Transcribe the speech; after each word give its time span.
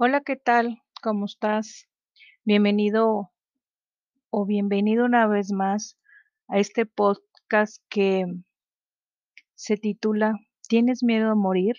Hola, 0.00 0.20
¿qué 0.20 0.36
tal? 0.36 0.80
¿Cómo 1.02 1.24
estás? 1.24 1.88
Bienvenido 2.44 3.32
o 4.30 4.46
bienvenido 4.46 5.04
una 5.04 5.26
vez 5.26 5.50
más 5.50 5.98
a 6.46 6.60
este 6.60 6.86
podcast 6.86 7.82
que 7.88 8.24
se 9.56 9.76
titula 9.76 10.34
¿Tienes 10.68 11.02
miedo 11.02 11.32
a 11.32 11.34
morir? 11.34 11.74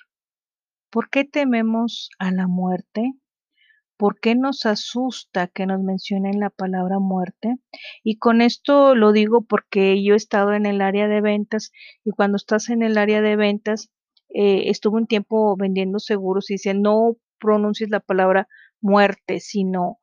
¿Por 0.90 1.10
qué 1.10 1.24
tememos 1.24 2.10
a 2.20 2.34
la 2.34 2.48
muerte? 2.48 3.14
¿Por 3.96 4.20
qué 4.20 4.36
nos 4.36 4.66
asusta 4.66 5.48
que 5.48 5.66
nos 5.66 5.80
mencionen 5.80 6.42
la 6.42 6.50
palabra 6.50 7.00
muerte? 7.00 7.56
Y 8.04 8.18
con 8.18 8.42
esto 8.42 8.96
lo 8.96 9.14
digo 9.14 9.44
porque 9.44 10.04
yo 10.04 10.16
he 10.16 10.18
estado 10.18 10.52
en 10.52 10.66
el 10.66 10.82
área 10.82 11.08
de 11.08 11.22
ventas 11.22 11.72
y 12.04 12.12
cuando 12.12 12.36
estás 12.36 12.68
en 12.68 12.84
el 12.84 12.98
área 12.98 13.22
de 13.22 13.38
ventas, 13.38 13.90
eh, 14.28 14.64
estuve 14.66 14.98
un 14.98 15.08
tiempo 15.08 15.56
vendiendo 15.56 16.00
seguros 16.00 16.50
y 16.50 16.56
dicen 16.56 16.82
no 16.82 17.16
pronuncies 17.40 17.90
la 17.90 18.00
palabra 18.00 18.48
muerte, 18.82 19.40
sino 19.40 20.00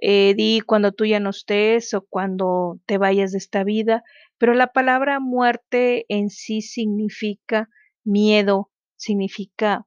eh, 0.00 0.34
di 0.34 0.60
cuando 0.60 0.92
tú 0.92 1.04
ya 1.06 1.20
no 1.20 1.30
estés 1.30 1.92
o 1.94 2.02
cuando 2.02 2.78
te 2.86 2.98
vayas 2.98 3.32
de 3.32 3.38
esta 3.38 3.64
vida, 3.64 4.04
pero 4.38 4.54
la 4.54 4.68
palabra 4.68 5.18
muerte 5.18 6.06
en 6.08 6.30
sí 6.30 6.62
significa 6.62 7.68
miedo, 8.04 8.70
significa, 8.96 9.86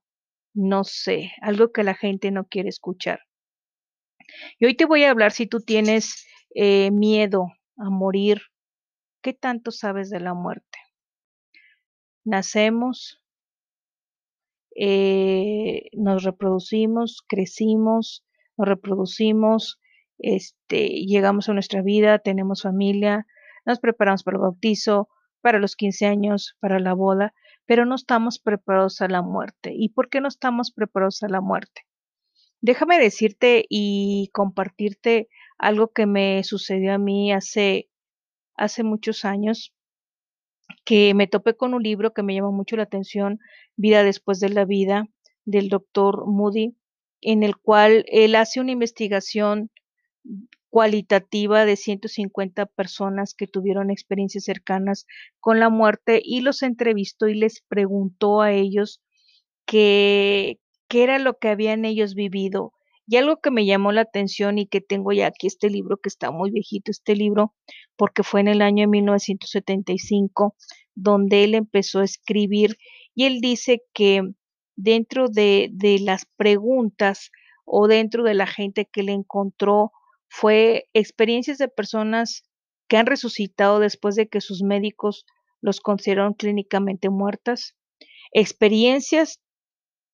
no 0.54 0.84
sé, 0.84 1.32
algo 1.42 1.72
que 1.72 1.84
la 1.84 1.96
gente 1.96 2.32
no 2.32 2.46
quiere 2.46 2.70
escuchar. 2.70 3.22
Y 4.60 4.66
hoy 4.66 4.76
te 4.76 4.86
voy 4.86 5.04
a 5.04 5.12
hablar 5.12 5.32
si 5.32 5.48
tú 5.48 5.62
tienes 5.62 6.26
eh, 6.56 6.92
miedo 6.92 7.48
a 7.78 7.90
morir, 7.90 8.42
¿qué 9.22 9.34
tanto 9.34 9.72
sabes 9.72 10.10
de 10.10 10.20
la 10.20 10.34
muerte? 10.34 10.78
Nacemos, 12.26 13.21
eh, 14.76 15.90
nos 15.94 16.24
reproducimos, 16.24 17.24
crecimos, 17.28 18.24
nos 18.58 18.68
reproducimos, 18.68 19.80
este, 20.20 20.88
llegamos 20.88 21.50
a 21.50 21.54
nuestra 21.54 21.82
vida, 21.82 22.20
tenemos 22.20 22.62
familia, 22.62 23.26
nos 23.66 23.80
preparamos 23.80 24.24
para 24.24 24.38
el 24.38 24.42
bautizo, 24.42 25.10
para 25.42 25.60
los 25.60 25.76
15 25.76 26.06
años, 26.06 26.56
para 26.60 26.80
la 26.80 26.94
boda, 26.94 27.34
pero 27.66 27.86
no 27.86 27.96
estamos 27.96 28.40
preparados 28.40 29.02
a 29.02 29.08
la 29.08 29.22
muerte. 29.22 29.72
¿Y 29.74 29.90
por 29.90 30.10
qué 30.10 30.22
no 30.22 30.28
estamos 30.28 30.72
preparados 30.72 31.24
a 31.24 31.30
la 31.30 31.42
muerte? 31.42 31.82
Déjame 32.62 33.00
decirte 33.00 33.66
y 33.70 34.30
compartirte 34.34 35.30
algo 35.58 35.92
que 35.92 36.06
me 36.06 36.44
sucedió 36.44 36.94
a 36.94 37.00
mí 37.00 37.34
hace, 37.34 37.90
hace 38.56 38.84
muchos 38.84 39.26
años, 39.26 39.74
que 40.84 41.14
me 41.14 41.28
topé 41.28 41.56
con 41.56 41.74
un 41.74 41.84
libro 41.84 42.14
que 42.14 42.24
me 42.24 42.34
llamó 42.34 42.52
mucho 42.52 42.76
la 42.76 42.84
atención, 42.84 43.40
Vida 43.76 44.04
después 44.04 44.40
de 44.40 44.50
la 44.50 44.66
vida, 44.66 45.06
del 45.46 45.70
doctor 45.70 46.26
Moody, 46.28 46.76
en 47.22 47.44
el 47.44 47.58
cual 47.58 48.06
él 48.08 48.36
hace 48.36 48.60
una 48.60 48.72
investigación 48.72 49.72
cualitativa 50.70 51.66
de 51.66 51.76
150 51.76 52.66
personas 52.66 53.34
que 53.34 53.46
tuvieron 53.46 53.92
experiencias 53.92 54.46
cercanas 54.46 55.06
con 55.40 55.60
la 55.60 55.70
muerte 55.70 56.22
y 56.24 56.42
los 56.42 56.64
entrevistó 56.64 57.28
y 57.28 57.36
les 57.36 57.62
preguntó 57.68 58.42
a 58.42 58.54
ellos 58.54 59.02
qué, 59.66 60.60
era 60.90 61.20
lo 61.20 61.38
que 61.38 61.50
habían 61.50 61.86
ellos 61.86 62.16
vivido. 62.16 62.74
Y 63.12 63.18
algo 63.18 63.42
que 63.42 63.52
me 63.52 63.66
llamó 63.66 63.92
la 63.92 64.04
atención 64.04 64.58
y 64.58 64.68
que 64.68 64.80
tengo 64.80 65.12
ya 65.12 65.28
aquí 65.28 65.46
este 65.46 65.70
libro 65.70 65.98
que 65.98 66.08
está 66.08 66.32
muy 66.32 66.50
viejito, 66.50 66.92
este 66.92 67.14
libro, 67.14 67.54
porque 67.98 68.24
fue 68.24 68.40
en 68.40 68.48
el 68.48 68.62
año 68.62 68.88
1975 68.88 70.56
donde 70.96 71.44
él 71.44 71.56
empezó 71.56 72.00
a 72.00 72.06
escribir 72.06 72.78
y 73.14 73.26
él 73.26 73.42
dice 73.42 73.84
que 73.92 74.22
dentro 74.78 75.28
de, 75.28 75.68
de 75.74 76.00
las 76.00 76.26
preguntas 76.38 77.32
o 77.66 77.90
dentro 77.90 78.24
de 78.24 78.34
la 78.34 78.48
gente 78.48 78.86
que 78.90 79.04
le 79.04 79.12
encontró 79.12 79.92
fue 80.30 80.88
experiencias 80.94 81.58
de 81.58 81.68
personas 81.68 82.44
que 82.88 82.96
han 82.96 83.08
resucitado 83.08 83.80
después 83.80 84.16
de 84.16 84.30
que 84.30 84.40
sus 84.40 84.64
médicos 84.64 85.26
los 85.60 85.82
consideraron 85.82 86.34
clínicamente 86.34 87.10
muertas, 87.10 87.76
experiencias 88.32 89.42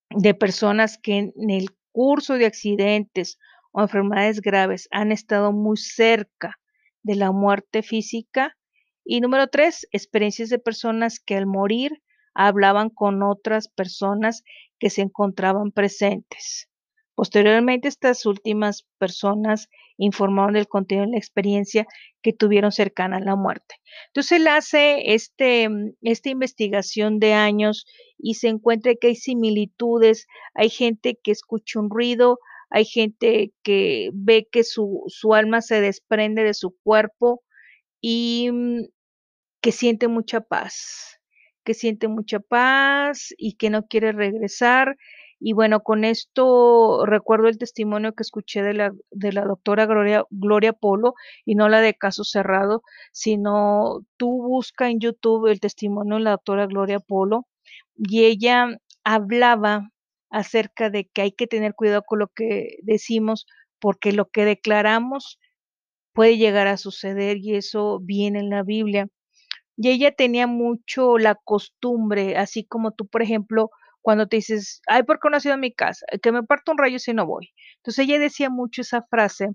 de 0.10 0.34
personas 0.34 0.98
que 0.98 1.18
en 1.18 1.50
el 1.52 1.77
curso 1.98 2.36
de 2.36 2.46
accidentes 2.46 3.40
o 3.72 3.82
enfermedades 3.82 4.40
graves 4.40 4.88
han 4.92 5.12
estado 5.12 5.52
muy 5.52 5.78
cerca 5.78 6.60
de 7.02 7.16
la 7.16 7.32
muerte 7.32 7.82
física. 7.82 8.56
Y 9.04 9.20
número 9.20 9.48
tres, 9.48 9.88
experiencias 9.92 10.50
de 10.50 10.60
personas 10.60 11.20
que 11.20 11.36
al 11.36 11.48
morir 11.48 12.04
hablaban 12.36 12.92
con 12.92 13.24
otras 13.24 13.68
personas 13.68 14.44
que 14.78 14.92
se 14.92 15.02
encontraban 15.02 15.72
presentes. 15.72 16.70
Posteriormente, 17.18 17.88
estas 17.88 18.28
últimas 18.28 18.86
personas 19.00 19.70
informaron 19.98 20.54
del 20.54 20.68
contenido 20.68 21.08
de 21.08 21.14
la 21.14 21.18
experiencia 21.18 21.88
que 22.22 22.32
tuvieron 22.32 22.72
cercana 22.72 23.18
a 23.18 23.22
la 23.22 23.36
muerte. 23.36 23.74
Entonces, 24.10 24.34
él 24.34 24.48
hace 24.48 25.16
este, 25.16 25.68
esta 26.04 26.30
investigación 26.30 27.18
de 27.18 27.34
años 27.34 27.88
y 28.20 28.36
se 28.36 28.50
encuentra 28.50 28.94
que 28.94 29.08
hay 29.08 29.16
similitudes, 29.16 30.28
hay 30.54 30.70
gente 30.70 31.18
que 31.24 31.32
escucha 31.32 31.80
un 31.80 31.90
ruido, 31.90 32.38
hay 32.70 32.86
gente 32.86 33.52
que 33.64 34.12
ve 34.14 34.48
que 34.52 34.64
su, 34.64 35.02
su 35.08 35.34
alma 35.34 35.62
se 35.64 35.82
desprende 35.82 36.44
de 36.44 36.54
su 36.54 36.78
cuerpo 36.84 37.42
y 38.00 38.52
mm, 38.52 38.82
que 39.62 39.72
siente 39.72 40.08
mucha 40.08 40.42
paz, 40.42 41.20
que 41.64 41.74
siente 41.74 42.10
mucha 42.10 42.40
paz 42.40 43.34
y 43.40 43.56
que 43.56 43.72
no 43.72 43.88
quiere 43.88 44.12
regresar 44.12 44.96
y 45.40 45.54
bueno, 45.54 45.82
con 45.82 46.04
esto 46.04 47.06
recuerdo 47.06 47.48
el 47.48 47.58
testimonio 47.58 48.14
que 48.14 48.24
escuché 48.24 48.64
de 48.64 48.74
la, 48.74 48.92
de 49.12 49.34
la 49.34 49.44
doctora 49.46 49.86
Gloria, 49.86 50.26
Gloria 50.32 50.74
Polo, 50.74 51.14
y 51.46 51.56
no 51.56 51.70
la 51.70 51.82
de 51.82 51.94
caso 51.94 52.24
cerrado, 52.24 52.82
sino 53.12 54.06
tú 54.18 54.30
busca 54.44 54.90
en 54.90 55.00
YouTube 55.00 55.48
el 55.48 55.60
testimonio 55.60 56.16
de 56.16 56.24
la 56.24 56.32
doctora 56.32 56.66
Gloria 56.66 57.00
Polo, 57.00 57.48
y 57.96 58.26
ella 58.26 58.68
hablaba 59.04 59.92
acerca 60.30 60.90
de 60.90 61.06
que 61.08 61.22
hay 61.22 61.32
que 61.32 61.48
tener 61.48 61.76
cuidado 61.76 62.04
con 62.04 62.20
lo 62.20 62.28
que 62.28 62.78
decimos, 62.82 63.46
porque 63.80 64.12
lo 64.12 64.30
que 64.30 64.46
declaramos 64.46 65.40
puede 66.14 66.38
llegar 66.38 66.68
a 66.68 66.78
suceder 66.78 67.38
y 67.38 67.56
eso 67.56 68.00
viene 68.02 68.40
en 68.40 68.50
la 68.50 68.64
Biblia. 68.64 69.08
Y 69.78 69.90
ella 69.90 70.12
tenía 70.12 70.48
mucho 70.48 71.20
la 71.20 71.36
costumbre, 71.36 72.38
así 72.38 72.64
como 72.66 72.92
tú, 72.92 73.08
por 73.08 73.22
ejemplo, 73.22 73.70
cuando 74.08 74.26
te 74.26 74.38
dices, 74.38 74.82
ay, 74.88 75.04
¿por 75.04 75.20
qué 75.20 75.30
no 75.30 75.36
has 75.36 75.46
ido 75.46 75.58
mi 75.58 75.74
casa? 75.74 76.06
Que 76.22 76.32
me 76.32 76.42
parto 76.42 76.72
un 76.72 76.78
rayo 76.78 76.98
si 76.98 77.14
no 77.14 77.26
voy. 77.26 77.54
Entonces 77.80 78.06
ella 78.06 78.18
decía 78.18 78.50
mucho 78.50 78.82
esa 78.82 79.02
frase 79.02 79.50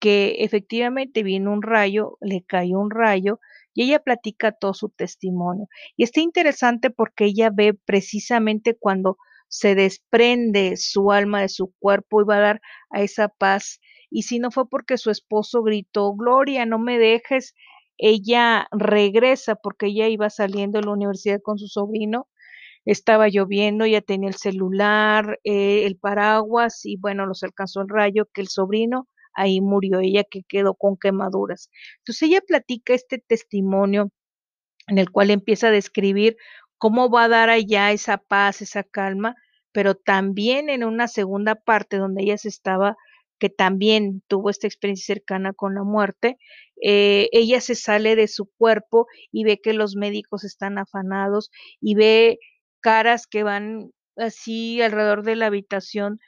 que 0.00 0.36
efectivamente 0.38 1.22
vino 1.22 1.52
un 1.52 1.60
rayo, 1.60 2.16
le 2.22 2.42
cayó 2.42 2.78
un 2.78 2.90
rayo 2.90 3.38
y 3.74 3.82
ella 3.82 3.98
platica 3.98 4.50
todo 4.50 4.72
su 4.72 4.88
testimonio. 4.88 5.66
Y 5.94 6.04
está 6.04 6.22
interesante 6.22 6.88
porque 6.88 7.26
ella 7.26 7.50
ve 7.52 7.74
precisamente 7.84 8.78
cuando 8.80 9.18
se 9.48 9.74
desprende 9.74 10.78
su 10.78 11.12
alma 11.12 11.42
de 11.42 11.50
su 11.50 11.74
cuerpo 11.78 12.22
y 12.22 12.24
va 12.24 12.36
a 12.36 12.40
dar 12.40 12.60
a 12.88 13.02
esa 13.02 13.28
paz. 13.28 13.78
Y 14.08 14.22
si 14.22 14.38
no 14.38 14.50
fue 14.50 14.70
porque 14.70 14.96
su 14.96 15.10
esposo 15.10 15.62
gritó, 15.62 16.14
Gloria, 16.14 16.64
no 16.64 16.78
me 16.78 16.98
dejes, 16.98 17.52
ella 17.98 18.68
regresa 18.70 19.54
porque 19.54 19.88
ella 19.88 20.08
iba 20.08 20.30
saliendo 20.30 20.78
de 20.78 20.86
la 20.86 20.92
universidad 20.92 21.42
con 21.42 21.58
su 21.58 21.68
sobrino 21.68 22.26
estaba 22.84 23.28
lloviendo, 23.28 23.86
ya 23.86 24.00
tenía 24.00 24.28
el 24.28 24.36
celular, 24.36 25.38
eh, 25.44 25.84
el 25.86 25.96
paraguas 25.96 26.84
y 26.84 26.96
bueno, 26.96 27.26
los 27.26 27.42
alcanzó 27.42 27.82
el 27.82 27.88
rayo 27.88 28.26
que 28.32 28.40
el 28.42 28.48
sobrino 28.48 29.08
ahí 29.34 29.60
murió, 29.60 30.00
ella 30.00 30.24
que 30.24 30.42
quedó 30.46 30.74
con 30.74 30.96
quemaduras. 30.96 31.70
Entonces 31.98 32.28
ella 32.28 32.40
platica 32.46 32.94
este 32.94 33.18
testimonio 33.18 34.10
en 34.88 34.98
el 34.98 35.10
cual 35.10 35.30
empieza 35.30 35.68
a 35.68 35.70
describir 35.70 36.36
cómo 36.78 37.10
va 37.10 37.24
a 37.24 37.28
dar 37.28 37.50
allá 37.50 37.92
esa 37.92 38.18
paz, 38.18 38.62
esa 38.62 38.82
calma, 38.82 39.36
pero 39.72 39.94
también 39.94 40.68
en 40.68 40.84
una 40.84 41.08
segunda 41.08 41.54
parte 41.54 41.96
donde 41.96 42.22
ella 42.22 42.38
se 42.38 42.48
estaba, 42.48 42.96
que 43.38 43.48
también 43.48 44.22
tuvo 44.28 44.50
esta 44.50 44.66
experiencia 44.66 45.14
cercana 45.14 45.52
con 45.52 45.74
la 45.74 45.84
muerte, 45.84 46.38
eh, 46.82 47.28
ella 47.32 47.60
se 47.60 47.74
sale 47.74 48.16
de 48.16 48.28
su 48.28 48.46
cuerpo 48.58 49.06
y 49.30 49.44
ve 49.44 49.60
que 49.60 49.72
los 49.72 49.96
médicos 49.96 50.44
están 50.44 50.78
afanados 50.78 51.50
y 51.80 51.94
ve 51.94 52.38
caras 52.82 53.26
que 53.26 53.42
van 53.42 53.90
así 54.16 54.82
alrededor 54.82 55.22
de 55.22 55.36
la 55.36 55.46
habitación 55.46 56.18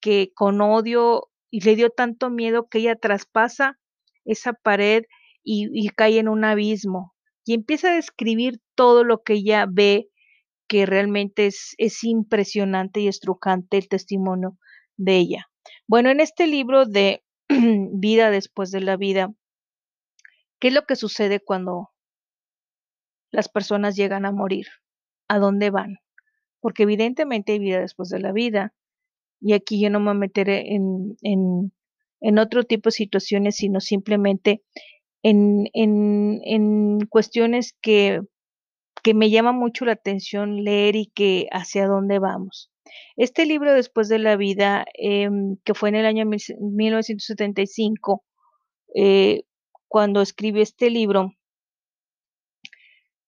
que 0.00 0.32
con 0.34 0.60
odio 0.60 1.30
y 1.50 1.60
le 1.62 1.76
dio 1.76 1.90
tanto 1.90 2.30
miedo 2.30 2.68
que 2.68 2.78
ella 2.78 2.96
traspasa 2.96 3.78
esa 4.24 4.52
pared 4.52 5.04
y, 5.42 5.88
cae 5.90 6.18
en 6.18 6.28
un 6.28 6.44
abismo 6.44 7.14
y 7.44 7.54
empieza 7.54 7.90
a 7.90 7.94
describir 7.94 8.60
todo 8.74 9.04
lo 9.04 9.22
que 9.22 9.34
ella 9.34 9.66
ve 9.68 10.08
que 10.68 10.86
realmente 10.86 11.46
es, 11.46 11.74
es 11.78 12.04
impresionante 12.04 13.00
y 13.00 13.08
estrujante 13.08 13.78
el 13.78 13.88
testimonio 13.88 14.58
de 14.96 15.16
ella. 15.16 15.50
Bueno, 15.88 16.10
en 16.10 16.20
este 16.20 16.46
libro 16.46 16.86
de 16.86 17.24
Vida 17.48 18.30
después 18.30 18.70
de 18.70 18.80
la 18.80 18.96
vida, 18.96 19.32
¿qué 20.60 20.68
es 20.68 20.74
lo 20.74 20.84
que 20.84 20.94
sucede 20.94 21.40
cuando 21.40 21.90
las 23.32 23.48
personas 23.48 23.96
llegan 23.96 24.26
a 24.26 24.32
morir? 24.32 24.66
¿A 25.30 25.38
dónde 25.38 25.70
van? 25.70 25.98
Porque 26.60 26.82
evidentemente 26.82 27.52
hay 27.52 27.60
vida 27.60 27.80
después 27.80 28.08
de 28.08 28.18
la 28.18 28.32
vida. 28.32 28.74
y 29.40 29.52
aquí 29.54 29.80
yo 29.80 29.88
no 29.88 30.00
me 30.00 30.12
meteré 30.12 30.74
en, 30.74 31.16
en, 31.22 31.72
en 32.20 32.38
otro 32.38 32.64
tipo 32.64 32.88
de 32.88 32.92
situaciones, 33.02 33.56
sino 33.56 33.80
simplemente 33.80 34.62
en, 35.22 35.66
en, 35.72 36.40
en 36.44 37.06
cuestiones 37.08 37.76
que, 37.80 38.22
que 39.04 39.14
me 39.14 39.30
llama 39.30 39.52
mucho 39.52 39.84
la 39.84 39.92
atención 39.92 40.64
leer 40.64 40.96
y 40.96 41.06
que 41.06 41.46
hacia 41.52 41.86
dónde 41.86 42.18
vamos. 42.18 42.72
Este 43.16 43.46
libro, 43.46 43.72
Después 43.72 44.08
de 44.08 44.18
la 44.18 44.34
vida, 44.36 44.84
em, 44.94 45.58
que 45.64 45.74
fue 45.74 45.90
en 45.90 45.94
el 45.94 46.06
año 46.06 46.26
1975, 46.26 48.24
eh, 48.96 49.44
cuando 49.86 50.22
escribí 50.22 50.60
este 50.60 50.90
libro, 50.90 51.34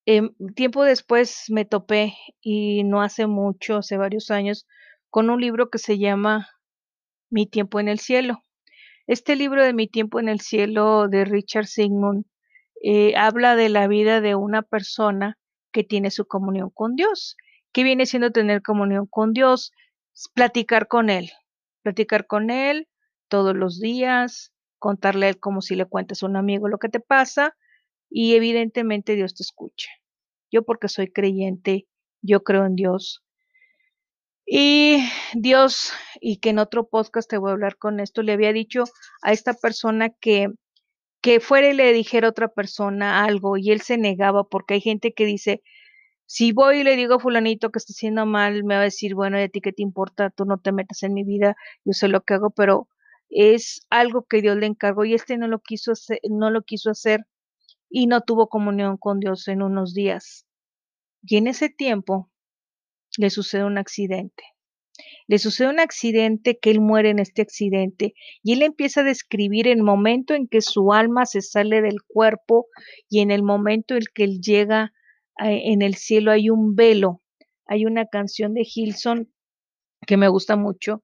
em, 0.07 0.35
tiempo 0.55 0.85
después 0.85 1.45
me 1.49 1.65
topé, 1.65 2.15
y 2.41 2.85
no 2.85 3.03
hace 3.03 3.27
mucho, 3.27 3.79
hace 3.79 3.97
varios 3.97 4.31
años, 4.31 4.67
con 5.11 5.31
un 5.31 5.41
libro 5.41 5.71
que 5.71 5.79
se 5.79 5.99
llama 5.99 6.49
Mi 7.31 7.47
tiempo 7.47 7.81
en 7.81 7.89
el 7.89 7.99
cielo. 7.99 8.43
Este 9.07 9.37
libro 9.37 9.63
de 9.65 9.75
Mi 9.75 9.89
tiempo 9.89 10.21
en 10.21 10.29
el 10.29 10.41
cielo 10.41 11.09
de 11.09 11.25
Richard 11.25 11.67
Sigmund 11.67 12.25
eh, 12.83 13.15
habla 13.17 13.57
de 13.57 13.69
la 13.69 13.87
vida 13.87 14.21
de 14.21 14.35
una 14.35 14.63
persona 14.63 15.39
que 15.73 15.85
tiene 15.85 16.11
su 16.11 16.27
comunión 16.27 16.71
con 16.71 16.97
Dios. 16.97 17.37
¿Qué 17.73 17.85
viene 17.85 18.07
siendo 18.07 18.31
tener 18.31 18.63
comunión 18.63 19.07
con 19.07 19.33
Dios? 19.33 19.73
Platicar 20.35 20.89
con 20.89 21.11
Él, 21.11 21.31
platicar 21.83 22.27
con 22.27 22.51
Él 22.51 22.89
todos 23.29 23.57
los 23.57 23.81
días, 23.81 24.53
contarle 24.79 25.27
a 25.27 25.29
Él 25.31 25.41
como 25.41 25.63
si 25.63 25.75
le 25.75 25.87
cuentas 25.87 26.23
a 26.23 26.27
un 26.27 26.37
amigo 26.37 26.69
lo 26.69 26.79
que 26.79 26.89
te 26.89 27.01
pasa 27.01 27.57
y 28.13 28.35
evidentemente 28.35 29.15
Dios 29.17 29.35
te 29.35 29.43
escucha. 29.43 29.91
Yo 30.51 30.65
porque 30.65 30.89
soy 30.89 31.11
creyente, 31.11 31.87
yo 32.23 32.43
creo 32.45 32.67
en 32.67 32.77
Dios. 32.77 33.23
Y 34.47 34.99
Dios, 35.35 35.93
y 36.21 36.39
que 36.39 36.51
en 36.51 36.59
otro 36.59 36.89
podcast 36.89 37.29
te 37.31 37.39
voy 37.39 37.51
a 37.51 37.53
hablar 37.53 37.77
con 37.79 38.01
esto, 38.01 38.23
le 38.23 38.33
había 38.33 38.53
dicho 38.53 38.85
a 39.23 39.33
esta 39.33 39.55
persona 39.55 40.11
que 40.11 40.49
que 41.23 41.41
fuera 41.41 41.71
y 41.71 41.75
le 41.75 41.93
dijera 41.93 42.27
a 42.29 42.31
otra 42.31 42.49
persona 42.49 43.25
algo 43.25 43.57
y 43.57 43.71
él 43.71 43.81
se 43.81 43.97
negaba 43.97 44.45
porque 44.45 44.75
hay 44.75 44.81
gente 44.81 45.15
que 45.15 45.25
dice, 45.25 45.63
si 46.27 46.53
voy 46.53 46.81
y 46.81 46.85
le 46.85 46.97
digo 46.97 47.15
a 47.17 47.21
fulanito 47.21 47.71
que 47.71 47.79
está 47.79 47.93
haciendo 47.93 48.27
mal, 48.27 48.65
me 48.65 48.75
va 48.75 48.83
a 48.83 48.85
decir, 48.85 49.15
bueno, 49.15 49.39
¿y 49.41 49.45
a 49.45 49.49
ti 49.49 49.61
qué 49.61 49.73
te 49.73 49.83
importa? 49.83 50.31
Tú 50.31 50.45
no 50.47 50.59
te 50.59 50.73
metas 50.73 51.03
en 51.05 51.15
mi 51.15 51.25
vida, 51.25 51.57
yo 51.85 51.93
sé 51.95 52.09
lo 52.09 52.23
que 52.23 52.35
hago, 52.35 52.51
pero 52.51 52.89
es 53.31 53.87
algo 53.91 54.25
que 54.25 54.43
Dios 54.43 54.57
le 54.59 54.67
encargó 54.67 55.05
y 55.05 55.15
este 55.15 55.39
no 55.39 55.49
lo 55.49 55.61
quiso 55.61 55.93
hacer, 55.93 56.21
no 56.29 56.51
lo 56.51 56.63
quiso 56.63 56.91
hacer 56.91 57.27
y 57.93 58.07
no 58.07 58.23
tuvo 58.23 58.49
comunión 58.49 58.97
con 58.97 59.21
Dios 59.21 59.47
en 59.49 59.63
unos 59.63 59.93
días. 59.93 60.47
Y 61.23 61.37
en 61.37 61.47
ese 61.47 61.69
tiempo 61.69 62.31
le 63.19 63.31
sucede 63.31 63.65
un 63.65 63.79
accidente. 63.79 64.43
Le 65.29 65.39
sucede 65.39 65.69
un 65.69 65.79
accidente 65.79 66.59
que 66.59 66.71
él 66.71 66.81
muere 66.81 67.11
en 67.11 67.19
este 67.19 67.43
accidente 67.43 68.15
y 68.43 68.55
él 68.55 68.63
empieza 68.63 69.03
a 69.03 69.05
describir 69.05 69.69
el 69.69 69.83
momento 69.83 70.35
en 70.35 70.49
que 70.49 70.63
su 70.63 70.93
alma 70.93 71.27
se 71.27 71.43
sale 71.43 71.83
del 71.83 72.03
cuerpo 72.07 72.67
y 73.09 73.21
en 73.21 73.31
el 73.31 73.43
momento 73.43 73.95
en 73.95 74.03
que 74.15 74.25
él 74.25 74.41
llega 74.41 74.93
en 75.39 75.83
el 75.83 75.95
cielo 75.95 76.33
hay 76.33 76.51
un 76.51 76.75
velo. 76.75 77.23
Hay 77.67 77.85
una 77.85 78.07
canción 78.07 78.55
de 78.55 78.65
Gilson 78.65 79.33
que 80.07 80.17
me 80.17 80.29
gusta 80.29 80.57
mucho 80.57 81.03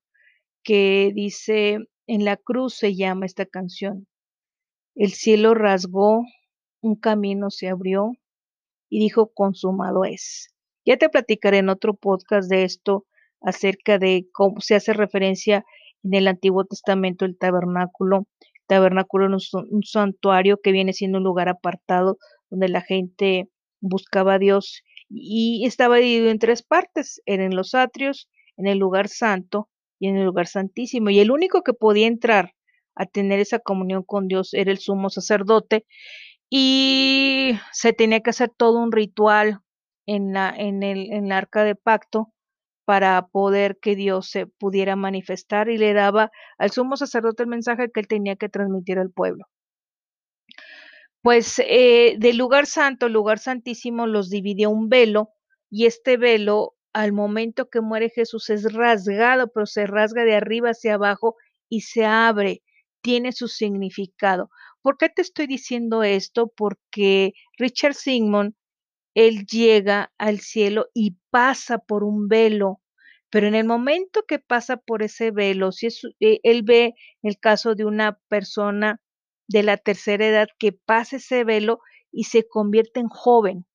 que 0.64 1.12
dice, 1.14 1.78
en 2.06 2.24
la 2.24 2.36
cruz 2.36 2.74
se 2.74 2.94
llama 2.94 3.26
esta 3.26 3.46
canción. 3.46 4.06
El 4.94 5.12
cielo 5.12 5.54
rasgó, 5.54 6.24
un 6.80 6.96
camino 6.96 7.50
se 7.50 7.68
abrió 7.68 8.12
y 8.88 9.00
dijo, 9.00 9.30
consumado 9.34 10.04
es. 10.04 10.54
Ya 10.84 10.96
te 10.96 11.08
platicaré 11.08 11.58
en 11.58 11.68
otro 11.68 11.94
podcast 11.94 12.48
de 12.48 12.64
esto, 12.64 13.04
acerca 13.40 13.98
de 13.98 14.26
cómo 14.32 14.60
se 14.60 14.74
hace 14.74 14.92
referencia 14.92 15.64
en 16.02 16.14
el 16.14 16.28
Antiguo 16.28 16.64
Testamento 16.64 17.24
el 17.24 17.36
tabernáculo. 17.36 18.26
tabernáculo 18.66 19.36
es 19.36 19.52
un, 19.54 19.82
santuario 19.82 20.60
que 20.62 20.72
viene 20.72 20.92
siendo 20.92 21.18
un 21.18 21.24
lugar 21.24 21.48
apartado 21.48 22.18
donde 22.50 22.68
la 22.68 22.80
gente 22.80 23.48
buscaba 23.80 24.34
a 24.34 24.38
Dios 24.38 24.82
y 25.08 25.64
estaba 25.66 25.96
dividido 25.96 26.30
en 26.30 26.38
tres 26.38 26.62
partes, 26.62 27.22
en 27.26 27.54
los 27.54 27.74
atrios, 27.74 28.28
en 28.56 28.66
el 28.66 28.78
lugar 28.78 29.08
santo 29.08 29.68
y 29.98 30.08
en 30.08 30.16
el 30.16 30.24
lugar 30.24 30.46
santísimo. 30.46 31.10
Y 31.10 31.20
el 31.20 31.30
único 31.30 31.62
que 31.62 31.72
podía 31.72 32.06
entrar 32.06 32.54
a 32.94 33.06
tener 33.06 33.40
esa 33.40 33.58
comunión 33.58 34.02
con 34.02 34.28
Dios 34.28 34.52
era 34.54 34.70
el 34.70 34.78
sumo 34.78 35.08
sacerdote 35.08 35.86
y 36.50 37.58
se 37.72 37.92
tenía 37.92 38.20
que 38.20 38.30
hacer 38.30 38.50
todo 38.56 38.78
un 38.78 38.92
ritual 38.92 39.60
en 40.06 40.32
la 40.32 40.50
en 40.56 40.82
el 40.82 41.12
en 41.12 41.32
arca 41.32 41.64
de 41.64 41.74
pacto 41.74 42.32
para 42.88 43.28
poder 43.28 43.78
que 43.80 43.96
Dios 43.96 44.30
se 44.30 44.46
pudiera 44.46 44.96
manifestar 44.96 45.68
y 45.68 45.76
le 45.76 45.92
daba 45.92 46.30
al 46.56 46.70
sumo 46.70 46.96
sacerdote 46.96 47.42
el 47.42 47.48
mensaje 47.50 47.90
que 47.92 48.00
él 48.00 48.08
tenía 48.08 48.36
que 48.36 48.48
transmitir 48.48 48.98
al 48.98 49.10
pueblo. 49.10 49.44
Pues 51.20 51.58
eh, 51.58 52.16
del 52.18 52.38
lugar 52.38 52.64
santo, 52.64 53.10
lugar 53.10 53.38
santísimo, 53.38 54.06
los 54.06 54.30
dividió 54.30 54.70
un 54.70 54.88
velo 54.88 55.28
y 55.68 55.84
este 55.84 56.16
velo 56.16 56.76
al 56.94 57.12
momento 57.12 57.68
que 57.68 57.82
muere 57.82 58.08
Jesús 58.08 58.48
es 58.48 58.72
rasgado, 58.72 59.52
pero 59.52 59.66
se 59.66 59.86
rasga 59.86 60.24
de 60.24 60.36
arriba 60.36 60.70
hacia 60.70 60.94
abajo 60.94 61.36
y 61.68 61.82
se 61.82 62.06
abre, 62.06 62.62
tiene 63.02 63.32
su 63.32 63.48
significado. 63.48 64.48
¿Por 64.82 64.96
qué 64.96 65.08
te 65.08 65.22
estoy 65.22 65.46
diciendo 65.46 66.02
esto? 66.02 66.52
Porque 66.56 67.32
Richard 67.58 67.94
Sigmund 67.94 68.54
él 69.18 69.46
llega 69.46 70.12
al 70.16 70.38
cielo 70.38 70.86
y 70.94 71.16
pasa 71.30 71.78
por 71.78 72.04
un 72.04 72.28
velo, 72.28 72.80
pero 73.30 73.48
en 73.48 73.56
el 73.56 73.66
momento 73.66 74.22
que 74.28 74.38
pasa 74.38 74.76
por 74.76 75.02
ese 75.02 75.32
velo, 75.32 75.72
si 75.72 75.86
es, 75.86 76.02
eh, 76.20 76.38
él 76.44 76.62
ve 76.62 76.94
el 77.22 77.36
caso 77.40 77.74
de 77.74 77.84
una 77.84 78.20
persona 78.28 79.00
de 79.48 79.64
la 79.64 79.76
tercera 79.76 80.24
edad 80.24 80.48
que 80.58 80.72
pasa 80.72 81.16
ese 81.16 81.42
velo 81.42 81.80
y 82.12 82.24
se 82.24 82.46
convierte 82.46 83.00
en 83.00 83.08
joven. 83.08 83.66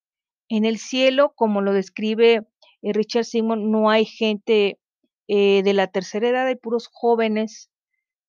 En 0.48 0.64
el 0.64 0.78
cielo, 0.78 1.34
como 1.36 1.60
lo 1.60 1.74
describe 1.74 2.46
eh, 2.82 2.92
Richard 2.94 3.26
Simon, 3.26 3.70
no 3.70 3.90
hay 3.90 4.06
gente 4.06 4.78
eh, 5.28 5.62
de 5.62 5.74
la 5.74 5.88
tercera 5.88 6.30
edad, 6.30 6.46
hay 6.46 6.56
puros 6.56 6.88
jóvenes 6.90 7.70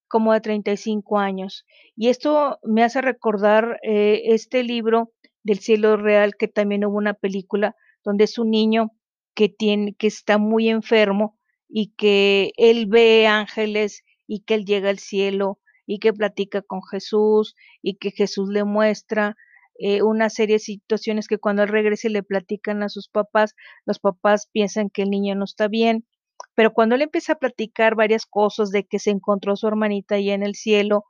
como 0.07 0.33
de 0.33 0.41
35 0.41 1.19
años. 1.19 1.65
Y 1.95 2.09
esto 2.09 2.59
me 2.63 2.83
hace 2.83 3.01
recordar 3.01 3.79
este 3.83 4.63
libro 4.63 5.11
del 5.43 5.59
cielo 5.59 5.97
real, 5.97 6.35
que 6.37 6.47
también 6.47 6.85
hubo 6.85 6.97
una 6.97 7.13
película 7.13 7.75
donde 8.03 8.25
es 8.25 8.37
un 8.37 8.51
niño 8.51 8.91
que 9.35 9.49
tiene, 9.49 9.93
que 9.95 10.07
está 10.07 10.37
muy 10.37 10.69
enfermo 10.69 11.37
y 11.67 11.93
que 11.95 12.51
él 12.57 12.87
ve 12.87 13.27
ángeles 13.27 14.03
y 14.27 14.41
que 14.41 14.55
él 14.55 14.65
llega 14.65 14.89
al 14.89 14.99
cielo 14.99 15.59
y 15.85 15.99
que 15.99 16.13
platica 16.13 16.61
con 16.61 16.81
Jesús 16.83 17.55
y 17.81 17.97
que 17.97 18.11
Jesús 18.11 18.49
le 18.49 18.63
muestra 18.63 19.35
eh, 19.77 20.01
una 20.01 20.29
serie 20.29 20.55
de 20.55 20.59
situaciones 20.59 21.27
que 21.27 21.37
cuando 21.37 21.63
él 21.63 21.69
regrese 21.69 22.09
le 22.09 22.23
platican 22.23 22.81
a 22.81 22.89
sus 22.89 23.09
papás, 23.09 23.55
los 23.85 23.99
papás 23.99 24.49
piensan 24.51 24.89
que 24.89 25.03
el 25.03 25.09
niño 25.09 25.35
no 25.35 25.43
está 25.43 25.67
bien, 25.67 26.05
pero 26.55 26.73
cuando 26.73 26.95
él 26.95 27.03
empieza 27.03 27.33
a 27.33 27.39
platicar 27.39 27.95
varias 27.95 28.25
cosas 28.25 28.71
de 28.71 28.85
que 28.85 28.99
se 28.99 29.11
encontró 29.11 29.55
su 29.55 29.67
hermanita 29.67 30.15
allá 30.15 30.33
en 30.33 30.43
el 30.43 30.55
cielo 30.55 31.05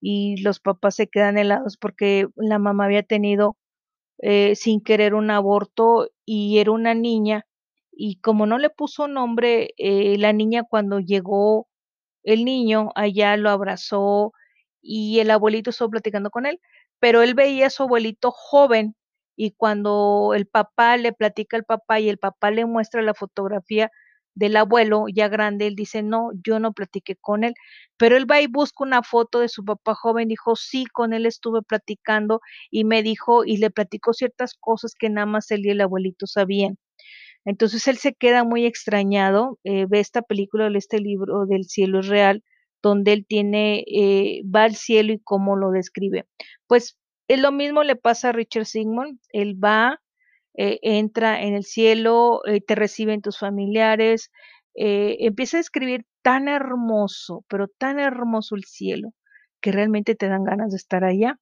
y 0.00 0.40
los 0.42 0.60
papás 0.60 0.96
se 0.96 1.08
quedan 1.08 1.38
helados 1.38 1.76
porque 1.78 2.28
la 2.36 2.58
mamá 2.58 2.86
había 2.86 3.02
tenido 3.02 3.56
eh, 4.18 4.54
sin 4.56 4.82
querer 4.82 5.14
un 5.14 5.30
aborto 5.30 6.08
y 6.26 6.58
era 6.58 6.72
una 6.72 6.94
niña 6.94 7.46
y 7.92 8.20
como 8.20 8.46
no 8.46 8.58
le 8.58 8.70
puso 8.70 9.08
nombre, 9.08 9.70
eh, 9.76 10.16
la 10.18 10.32
niña 10.32 10.64
cuando 10.68 11.00
llegó 11.00 11.68
el 12.22 12.44
niño 12.44 12.90
allá 12.94 13.36
lo 13.36 13.50
abrazó 13.50 14.32
y 14.82 15.20
el 15.20 15.30
abuelito 15.30 15.70
estuvo 15.70 15.90
platicando 15.90 16.30
con 16.30 16.46
él, 16.46 16.60
pero 16.98 17.22
él 17.22 17.34
veía 17.34 17.66
a 17.66 17.70
su 17.70 17.82
abuelito 17.84 18.30
joven 18.30 18.96
y 19.36 19.52
cuando 19.52 20.32
el 20.34 20.46
papá 20.46 20.96
le 20.96 21.12
platica 21.12 21.56
al 21.56 21.64
papá 21.64 22.00
y 22.00 22.08
el 22.08 22.18
papá 22.18 22.50
le 22.50 22.66
muestra 22.66 23.02
la 23.02 23.14
fotografía 23.14 23.90
del 24.34 24.56
abuelo 24.56 25.06
ya 25.12 25.28
grande, 25.28 25.66
él 25.66 25.74
dice, 25.76 26.02
no, 26.02 26.30
yo 26.44 26.60
no 26.60 26.72
platiqué 26.72 27.16
con 27.16 27.44
él, 27.44 27.54
pero 27.96 28.16
él 28.16 28.30
va 28.30 28.40
y 28.40 28.46
busca 28.46 28.84
una 28.84 29.02
foto 29.02 29.40
de 29.40 29.48
su 29.48 29.64
papá 29.64 29.94
joven, 29.94 30.28
dijo, 30.28 30.56
sí, 30.56 30.86
con 30.92 31.12
él 31.12 31.26
estuve 31.26 31.62
platicando 31.62 32.40
y 32.70 32.84
me 32.84 33.02
dijo 33.02 33.44
y 33.44 33.58
le 33.58 33.70
platicó 33.70 34.12
ciertas 34.12 34.54
cosas 34.54 34.94
que 34.98 35.10
nada 35.10 35.26
más 35.26 35.50
él 35.50 35.66
y 35.66 35.70
el 35.70 35.80
abuelito 35.80 36.26
sabían. 36.26 36.78
Entonces 37.44 37.86
él 37.88 37.96
se 37.98 38.14
queda 38.14 38.44
muy 38.44 38.66
extrañado, 38.66 39.58
eh, 39.64 39.86
ve 39.88 40.00
esta 40.00 40.22
película, 40.22 40.70
este 40.76 41.00
libro 41.00 41.46
del 41.46 41.64
cielo 41.64 42.00
es 42.00 42.08
real, 42.08 42.42
donde 42.82 43.12
él 43.12 43.26
tiene, 43.26 43.84
eh, 43.86 44.42
va 44.44 44.64
al 44.64 44.76
cielo 44.76 45.12
y 45.12 45.20
cómo 45.20 45.56
lo 45.56 45.70
describe. 45.70 46.26
Pues 46.66 46.96
es 47.28 47.40
lo 47.40 47.52
mismo 47.52 47.82
le 47.84 47.96
pasa 47.96 48.30
a 48.30 48.32
Richard 48.32 48.66
Sigmund, 48.66 49.18
él 49.32 49.62
va, 49.62 50.00
eh, 50.62 50.78
entra 50.82 51.40
en 51.42 51.54
el 51.54 51.64
cielo, 51.64 52.42
eh, 52.44 52.60
te 52.60 52.74
reciben 52.74 53.22
tus 53.22 53.38
familiares, 53.38 54.30
eh, 54.74 55.16
empieza 55.20 55.56
a 55.56 55.60
escribir 55.60 56.04
tan 56.20 56.48
hermoso, 56.48 57.46
pero 57.48 57.68
tan 57.68 57.98
hermoso 57.98 58.56
el 58.56 58.64
cielo, 58.64 59.14
que 59.62 59.72
realmente 59.72 60.14
te 60.14 60.28
dan 60.28 60.44
ganas 60.44 60.72
de 60.72 60.76
estar 60.76 61.02
allá. 61.02 61.40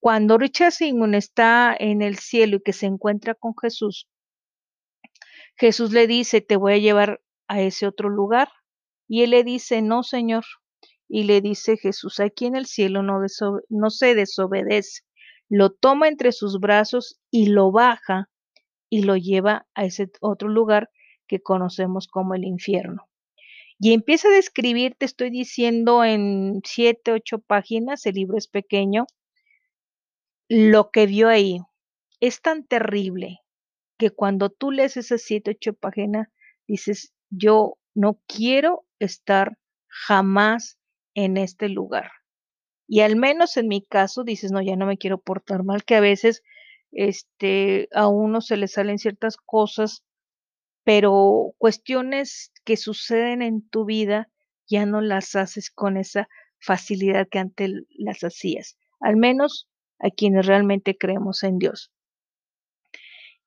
Cuando 0.00 0.38
Richard 0.38 0.72
Sigmund 0.72 1.14
está 1.14 1.76
en 1.78 2.02
el 2.02 2.18
cielo 2.18 2.56
y 2.56 2.62
que 2.64 2.72
se 2.72 2.86
encuentra 2.86 3.36
con 3.36 3.54
Jesús, 3.62 4.08
Jesús 5.56 5.92
le 5.92 6.08
dice, 6.08 6.40
te 6.40 6.56
voy 6.56 6.72
a 6.72 6.78
llevar 6.78 7.20
a 7.46 7.60
ese 7.60 7.86
otro 7.86 8.08
lugar, 8.08 8.48
Y 9.06 9.22
él 9.22 9.30
le 9.30 9.44
dice, 9.44 9.82
no, 9.82 10.02
Señor. 10.02 10.44
Y 11.08 11.24
le 11.24 11.40
dice 11.40 11.76
Jesús, 11.76 12.18
aquí 12.18 12.46
en 12.46 12.56
el 12.56 12.66
cielo 12.66 13.04
no 13.04 13.90
se 13.90 14.14
desobedece. 14.16 15.02
Lo 15.48 15.70
toma 15.70 16.08
entre 16.08 16.32
sus 16.32 16.58
brazos 16.58 17.20
y 17.30 17.50
lo 17.50 17.70
baja 17.70 18.28
y 18.90 19.02
lo 19.02 19.16
lleva 19.16 19.66
a 19.74 19.84
ese 19.84 20.10
otro 20.20 20.48
lugar 20.48 20.90
que 21.26 21.40
conocemos 21.40 22.08
como 22.08 22.34
el 22.34 22.44
infierno. 22.44 23.08
Y 23.78 23.92
empieza 23.92 24.28
a 24.28 24.32
describir, 24.32 24.96
te 24.98 25.06
estoy 25.06 25.30
diciendo 25.30 26.02
en 26.04 26.60
siete, 26.64 27.12
ocho 27.12 27.38
páginas, 27.38 28.06
el 28.06 28.14
libro 28.14 28.36
es 28.36 28.48
pequeño, 28.48 29.06
lo 30.48 30.90
que 30.90 31.06
vio 31.06 31.28
ahí. 31.28 31.60
Es 32.20 32.40
tan 32.40 32.66
terrible 32.66 33.40
que 33.98 34.10
cuando 34.10 34.50
tú 34.50 34.72
lees 34.72 34.96
esas 34.96 35.22
siete, 35.22 35.52
ocho 35.52 35.74
páginas, 35.74 36.28
dices, 36.66 37.12
yo 37.30 37.78
no 37.94 38.20
quiero 38.26 38.84
estar 38.98 39.58
jamás 39.86 40.78
en 41.14 41.36
este 41.36 41.68
lugar. 41.68 42.10
Y 42.88 43.00
al 43.00 43.16
menos 43.16 43.56
en 43.56 43.68
mi 43.68 43.84
caso 43.84 44.24
dices, 44.24 44.50
no, 44.50 44.62
ya 44.62 44.74
no 44.76 44.86
me 44.86 44.98
quiero 44.98 45.20
portar 45.20 45.62
mal, 45.62 45.84
que 45.84 45.94
a 45.94 46.00
veces 46.00 46.42
este, 46.92 47.88
a 47.92 48.08
uno 48.08 48.40
se 48.40 48.56
le 48.56 48.68
salen 48.68 48.98
ciertas 48.98 49.36
cosas, 49.36 50.04
pero 50.84 51.54
cuestiones 51.58 52.52
que 52.64 52.76
suceden 52.76 53.42
en 53.42 53.68
tu 53.68 53.84
vida 53.84 54.28
ya 54.66 54.86
no 54.86 55.00
las 55.00 55.34
haces 55.36 55.70
con 55.70 55.96
esa 55.96 56.28
facilidad 56.60 57.28
que 57.28 57.38
antes 57.38 57.70
las 57.90 58.24
hacías, 58.24 58.76
al 59.00 59.16
menos 59.16 59.68
a 59.98 60.10
quienes 60.10 60.46
realmente 60.46 60.96
creemos 60.96 61.42
en 61.42 61.58
Dios. 61.58 61.92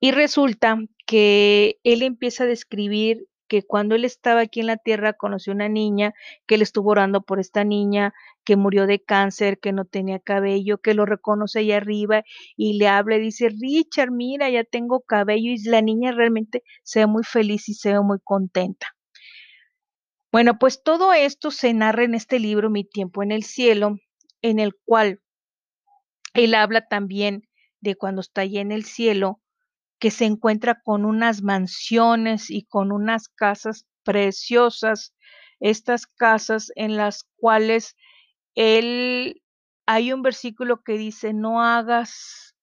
Y 0.00 0.10
resulta 0.10 0.78
que 1.06 1.78
él 1.84 2.02
empieza 2.02 2.44
a 2.44 2.48
describir 2.48 3.28
que 3.52 3.62
cuando 3.62 3.96
él 3.96 4.06
estaba 4.06 4.40
aquí 4.40 4.60
en 4.60 4.66
la 4.68 4.78
tierra 4.78 5.12
conoció 5.12 5.52
una 5.52 5.68
niña, 5.68 6.14
que 6.46 6.54
él 6.54 6.62
estuvo 6.62 6.90
orando 6.92 7.20
por 7.20 7.38
esta 7.38 7.64
niña, 7.64 8.14
que 8.46 8.56
murió 8.56 8.86
de 8.86 9.04
cáncer, 9.04 9.60
que 9.60 9.72
no 9.72 9.84
tenía 9.84 10.20
cabello, 10.20 10.78
que 10.78 10.94
lo 10.94 11.04
reconoce 11.04 11.58
allá 11.58 11.76
arriba 11.76 12.24
y 12.56 12.78
le 12.78 12.88
habla 12.88 13.16
y 13.16 13.20
dice, 13.20 13.50
Richard, 13.50 14.10
mira, 14.10 14.48
ya 14.48 14.64
tengo 14.64 15.02
cabello 15.02 15.50
y 15.50 15.62
la 15.64 15.82
niña 15.82 16.12
realmente 16.12 16.62
se 16.82 17.00
ve 17.00 17.06
muy 17.08 17.24
feliz 17.24 17.68
y 17.68 17.74
se 17.74 17.92
ve 17.92 18.00
muy 18.00 18.20
contenta. 18.24 18.96
Bueno, 20.32 20.58
pues 20.58 20.82
todo 20.82 21.12
esto 21.12 21.50
se 21.50 21.74
narra 21.74 22.04
en 22.04 22.14
este 22.14 22.38
libro, 22.38 22.70
Mi 22.70 22.84
tiempo 22.84 23.22
en 23.22 23.32
el 23.32 23.42
cielo, 23.42 23.98
en 24.40 24.60
el 24.60 24.72
cual 24.86 25.20
él 26.32 26.54
habla 26.54 26.88
también 26.88 27.42
de 27.82 27.96
cuando 27.96 28.22
está 28.22 28.40
allá 28.40 28.62
en 28.62 28.72
el 28.72 28.86
cielo, 28.86 29.41
que 30.02 30.10
se 30.10 30.24
encuentra 30.24 30.82
con 30.82 31.04
unas 31.04 31.42
mansiones 31.44 32.50
y 32.50 32.64
con 32.64 32.90
unas 32.90 33.28
casas 33.28 33.86
preciosas, 34.02 35.14
estas 35.60 36.08
casas 36.08 36.72
en 36.74 36.96
las 36.96 37.22
cuales 37.36 37.94
él, 38.56 39.40
hay 39.86 40.12
un 40.12 40.22
versículo 40.22 40.82
que 40.82 40.98
dice, 40.98 41.32
no 41.32 41.62
hagas 41.62 42.56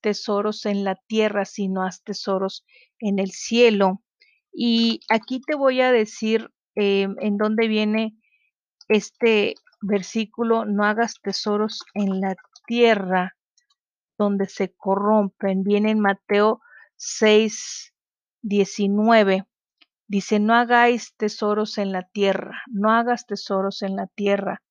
tesoros 0.00 0.64
en 0.64 0.82
la 0.82 0.94
tierra, 0.94 1.44
sino 1.44 1.82
haz 1.82 2.02
tesoros 2.04 2.64
en 3.00 3.18
el 3.18 3.32
cielo. 3.32 4.02
Y 4.50 5.00
aquí 5.10 5.42
te 5.42 5.56
voy 5.56 5.82
a 5.82 5.92
decir 5.92 6.48
em, 6.74 7.16
en 7.20 7.36
dónde 7.36 7.68
viene 7.68 8.16
este 8.88 9.56
versículo, 9.82 10.64
no 10.64 10.84
hagas 10.84 11.16
tesoros 11.22 11.84
en 11.92 12.22
la 12.22 12.34
tierra 12.66 13.36
donde 14.16 14.48
se 14.48 14.72
corrompen. 14.74 15.64
Viene 15.64 15.90
en 15.90 16.00
Mateo 16.00 16.62
6, 16.98 17.94
19. 18.42 19.46
Dice, 20.08 20.40
no 20.40 20.54
hagáis 20.54 21.14
tesoros 21.16 21.78
en 21.78 21.92
la 21.92 22.02
tierra, 22.02 22.62
no 22.66 22.90
hagas 22.90 23.26
tesoros 23.26 23.82
en 23.82 23.94
la 23.94 24.08
tierra, 24.08 24.62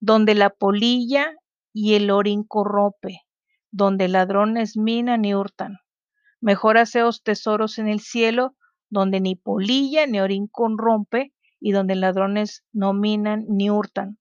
donde 0.00 0.34
la 0.34 0.50
polilla 0.50 1.34
y 1.74 1.94
el 1.94 2.10
orín 2.10 2.44
corrompe, 2.44 3.20
donde 3.70 4.08
ladrones 4.08 4.76
minan 4.76 5.24
y 5.26 5.34
hurtan. 5.34 5.78
Mejor 6.40 6.78
haceos 6.78 7.22
tesoros 7.22 7.78
en 7.78 7.88
el 7.88 8.00
cielo, 8.00 8.56
donde 8.88 9.20
ni 9.20 9.36
polilla 9.36 10.06
ni 10.06 10.20
orín 10.20 10.46
corrompe, 10.46 11.34
y 11.60 11.72
donde 11.72 11.96
ladrones 11.96 12.64
no 12.72 12.94
minan 12.94 13.44
ni 13.48 13.70
hurtan. 13.70 14.18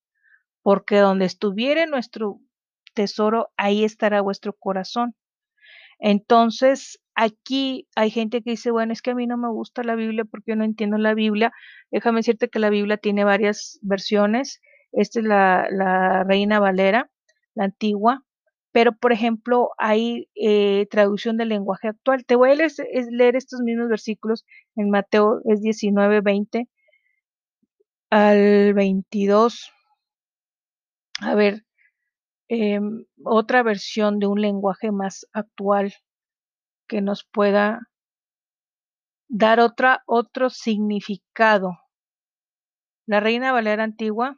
Porque 0.61 0.97
donde 0.97 1.25
estuviere 1.25 1.87
nuestro 1.87 2.39
tesoro, 2.93 3.51
ahí 3.57 3.83
estará 3.83 4.21
vuestro 4.21 4.53
corazón. 4.53 5.15
Entonces, 5.99 6.99
aquí 7.15 7.87
hay 7.95 8.09
gente 8.09 8.41
que 8.41 8.51
dice, 8.51 8.71
bueno, 8.71 8.93
es 8.93 9.01
que 9.01 9.11
a 9.11 9.15
mí 9.15 9.27
no 9.27 9.37
me 9.37 9.49
gusta 9.49 9.83
la 9.83 9.95
Biblia 9.95 10.25
porque 10.25 10.51
yo 10.51 10.55
no 10.55 10.63
entiendo 10.63 10.97
la 10.97 11.13
Biblia. 11.13 11.51
Déjame 11.91 12.19
decirte 12.19 12.49
que 12.49 12.59
la 12.59 12.69
Biblia 12.69 12.97
tiene 12.97 13.23
varias 13.23 13.79
versiones. 13.81 14.61
Esta 14.91 15.19
es 15.19 15.25
la, 15.25 16.23
Reina 16.27 16.59
Valera, 16.59 17.09
la 17.55 17.65
antigua. 17.65 18.23
Pero, 18.71 18.95
por 18.97 19.11
ejemplo, 19.13 19.69
hay 19.77 20.29
eh, 20.35 20.87
traducción 20.89 21.37
del 21.37 21.49
lenguaje 21.49 21.89
actual. 21.89 22.25
Te 22.25 22.35
voy 22.35 22.51
a 22.51 22.55
leer, 22.55 23.35
estos 23.35 23.61
mismos 23.61 23.89
versículos 23.89 24.45
en 24.75 24.89
Mateo, 24.89 25.41
es 25.45 25.61
19, 25.61 26.21
20 26.21 26.67
al 28.09 28.73
22. 28.73 29.71
A 31.21 31.35
ver, 31.35 31.63
em, 32.49 33.05
otra 33.23 33.63
versión 33.63 34.19
de 34.19 34.27
un 34.27 34.41
lenguaje 34.41 34.91
más 34.91 35.27
actual 35.33 35.93
que 36.93 37.01
nos 37.01 37.23
pueda 37.23 37.89
dar 39.27 39.59
otra, 39.59 40.03
otro 40.05 40.51
significado. 40.51 41.79
La 43.07 43.19
Reina 43.19 43.51
Valera 43.51 43.83
Antigua 43.83 44.37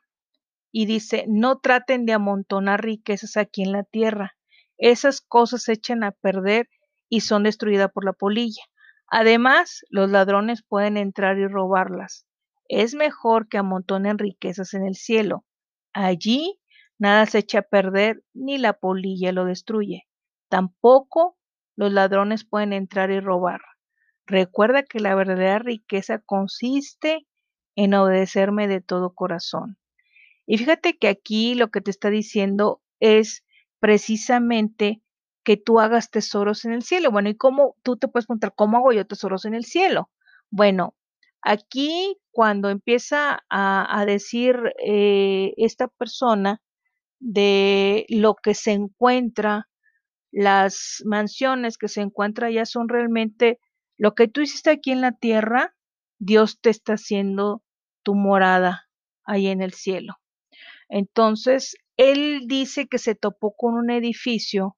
y 0.71 0.85
dice, 0.85 1.25
no 1.27 1.59
traten 1.59 2.05
de 2.05 2.13
amontonar 2.13 2.81
riquezas 2.81 3.35
aquí 3.35 3.61
en 3.63 3.73
la 3.73 3.83
tierra. 3.83 4.37
Esas 4.77 5.19
cosas 5.19 5.63
se 5.63 5.73
echan 5.73 6.05
a 6.05 6.13
perder 6.13 6.69
y 7.09 7.19
son 7.19 7.43
destruidas 7.43 7.91
por 7.91 8.05
la 8.05 8.13
polilla. 8.13 8.63
Además, 9.07 9.81
los 9.89 10.09
ladrones 10.09 10.63
pueden 10.63 10.95
entrar 10.95 11.37
y 11.37 11.47
robarlas. 11.47 12.25
Es 12.69 12.95
mejor 12.95 13.49
que 13.49 13.57
amontonen 13.57 14.17
riquezas 14.17 14.73
en 14.73 14.85
el 14.85 14.95
cielo. 14.95 15.43
Allí 15.91 16.57
nada 16.97 17.25
se 17.25 17.39
echa 17.39 17.59
a 17.59 17.63
perder 17.63 18.23
ni 18.33 18.57
la 18.57 18.71
polilla 18.71 19.33
lo 19.33 19.43
destruye. 19.43 20.07
Tampoco 20.47 21.34
los 21.75 21.91
ladrones 21.91 22.45
pueden 22.45 22.73
entrar 22.73 23.11
y 23.11 23.19
robar. 23.19 23.61
Recuerda 24.25 24.83
que 24.83 24.99
la 24.99 25.15
verdadera 25.15 25.59
riqueza 25.59 26.19
consiste 26.19 27.27
en 27.75 27.93
obedecerme 27.93 28.67
de 28.67 28.81
todo 28.81 29.13
corazón. 29.13 29.77
Y 30.47 30.57
fíjate 30.57 30.97
que 30.97 31.07
aquí 31.07 31.55
lo 31.55 31.69
que 31.69 31.81
te 31.81 31.91
está 31.91 32.09
diciendo 32.09 32.81
es 32.99 33.43
precisamente 33.79 35.01
que 35.43 35.57
tú 35.57 35.79
hagas 35.79 36.09
tesoros 36.09 36.65
en 36.65 36.73
el 36.73 36.83
cielo. 36.83 37.11
Bueno, 37.11 37.29
¿y 37.29 37.35
cómo 37.35 37.75
tú 37.83 37.97
te 37.97 38.07
puedes 38.07 38.25
preguntar, 38.25 38.53
cómo 38.55 38.77
hago 38.77 38.91
yo 38.93 39.05
tesoros 39.05 39.45
en 39.45 39.53
el 39.53 39.65
cielo? 39.65 40.09
Bueno, 40.49 40.95
aquí 41.41 42.17
cuando 42.31 42.69
empieza 42.69 43.45
a, 43.49 44.03
decir 44.05 44.57
eh, 44.83 45.53
esta 45.57 45.87
persona 45.87 46.61
de 47.19 48.05
lo 48.09 48.35
que 48.35 48.53
se 48.53 48.71
encuentra 48.71 49.69
las 50.35 51.01
mansiones 51.05 51.77
que 51.77 51.87
se 51.87 52.01
encuentran 52.01 52.49
allá 52.49 52.65
son 52.65 52.89
realmente 52.89 53.57
lo 53.97 54.15
que 54.15 54.27
tú 54.27 54.41
hiciste 54.41 54.69
aquí 54.69 54.91
en 54.91 54.99
la 54.99 55.13
tierra, 55.13 55.73
Dios 56.19 56.59
te 56.59 56.69
está 56.69 56.95
haciendo 56.95 57.63
tu 58.03 58.15
morada 58.15 58.89
ahí 59.23 59.47
en 59.47 59.61
el 59.61 59.71
cielo. 59.71 60.17
Entonces, 60.89 61.77
él 61.95 62.41
dice 62.47 62.87
que 62.87 62.97
se 62.97 63.15
topó 63.15 63.55
con 63.55 63.75
un 63.75 63.89
edificio, 63.89 64.75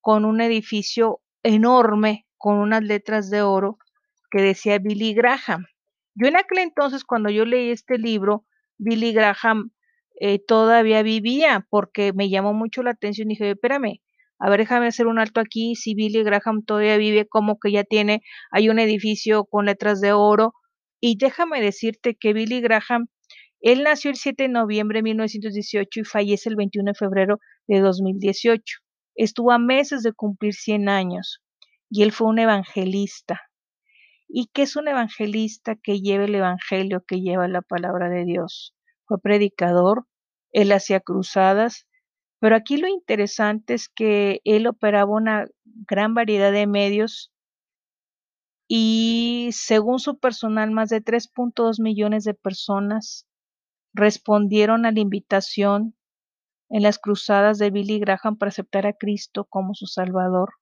con 0.00 0.24
un 0.24 0.40
edificio 0.40 1.20
enorme, 1.42 2.28
con 2.38 2.58
unas 2.58 2.84
letras 2.84 3.28
de 3.28 3.42
oro 3.42 3.78
que 4.30 4.40
decía 4.40 4.78
Billy 4.78 5.14
Graham. 5.14 5.66
Yo 6.14 6.28
en 6.28 6.36
aquel 6.36 6.58
entonces, 6.58 7.02
cuando 7.02 7.28
yo 7.28 7.44
leí 7.44 7.70
este 7.70 7.98
libro, 7.98 8.46
Billy 8.78 9.12
Graham 9.12 9.72
eh, 10.20 10.38
todavía 10.38 11.02
vivía 11.02 11.66
porque 11.70 12.12
me 12.12 12.30
llamó 12.30 12.54
mucho 12.54 12.84
la 12.84 12.92
atención 12.92 13.32
y 13.32 13.34
dije, 13.34 13.50
espérame, 13.50 14.00
a 14.44 14.50
ver, 14.50 14.58
déjame 14.58 14.88
hacer 14.88 15.06
un 15.06 15.20
alto 15.20 15.40
aquí, 15.40 15.76
si 15.76 15.94
Billy 15.94 16.24
Graham 16.24 16.64
todavía 16.64 16.96
vive, 16.96 17.28
como 17.28 17.60
que 17.60 17.70
ya 17.70 17.84
tiene, 17.84 18.22
hay 18.50 18.70
un 18.70 18.80
edificio 18.80 19.44
con 19.44 19.66
letras 19.66 20.00
de 20.00 20.12
oro. 20.12 20.52
Y 21.00 21.16
déjame 21.16 21.60
decirte 21.60 22.16
que 22.16 22.32
Billy 22.32 22.60
Graham, 22.60 23.06
él 23.60 23.84
nació 23.84 24.10
el 24.10 24.16
7 24.16 24.42
de 24.42 24.48
noviembre 24.48 24.98
de 24.98 25.04
1918 25.04 26.00
y 26.00 26.04
fallece 26.04 26.48
el 26.48 26.56
21 26.56 26.90
de 26.90 26.94
febrero 26.94 27.38
de 27.68 27.78
2018. 27.78 28.78
Estuvo 29.14 29.52
a 29.52 29.58
meses 29.60 30.02
de 30.02 30.12
cumplir 30.12 30.54
100 30.54 30.88
años 30.88 31.40
y 31.88 32.02
él 32.02 32.10
fue 32.10 32.26
un 32.26 32.40
evangelista. 32.40 33.42
¿Y 34.26 34.48
qué 34.52 34.62
es 34.62 34.74
un 34.74 34.88
evangelista 34.88 35.76
que 35.80 36.00
lleva 36.00 36.24
el 36.24 36.34
evangelio, 36.34 37.04
que 37.06 37.20
lleva 37.20 37.46
la 37.46 37.62
palabra 37.62 38.08
de 38.08 38.24
Dios? 38.24 38.74
Fue 39.04 39.20
predicador, 39.20 40.08
él 40.50 40.72
hacía 40.72 40.98
cruzadas, 40.98 41.86
pero 42.42 42.56
aquí 42.56 42.76
lo 42.76 42.88
interesante 42.88 43.72
es 43.74 43.88
que 43.88 44.40
él 44.42 44.66
operaba 44.66 45.12
una 45.12 45.46
gran 45.64 46.12
variedad 46.12 46.50
de 46.50 46.66
medios 46.66 47.32
y 48.66 49.50
según 49.52 50.00
su 50.00 50.18
personal, 50.18 50.72
más 50.72 50.88
de 50.88 51.04
3.2 51.04 51.80
millones 51.80 52.24
de 52.24 52.34
personas 52.34 53.28
respondieron 53.94 54.86
a 54.86 54.90
la 54.90 54.98
invitación 54.98 55.94
en 56.68 56.82
las 56.82 56.98
cruzadas 56.98 57.58
de 57.58 57.70
Billy 57.70 58.00
Graham 58.00 58.36
para 58.36 58.48
aceptar 58.48 58.88
a 58.88 58.94
Cristo 58.94 59.44
como 59.44 59.74
su 59.74 59.86
Salvador. 59.86 60.54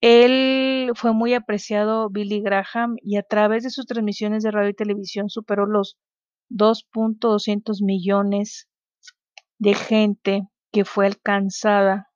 Él 0.00 0.92
fue 0.94 1.12
muy 1.12 1.34
apreciado, 1.34 2.08
Billy 2.08 2.40
Graham, 2.40 2.94
y 3.02 3.16
a 3.16 3.24
través 3.24 3.64
de 3.64 3.70
sus 3.70 3.86
transmisiones 3.86 4.44
de 4.44 4.52
radio 4.52 4.70
y 4.70 4.74
televisión 4.74 5.28
superó 5.28 5.66
los 5.66 5.98
2.200 6.50 7.82
millones 7.82 8.69
de 9.60 9.74
gente 9.74 10.48
que 10.72 10.84
fue 10.84 11.06
alcanzada 11.06 12.10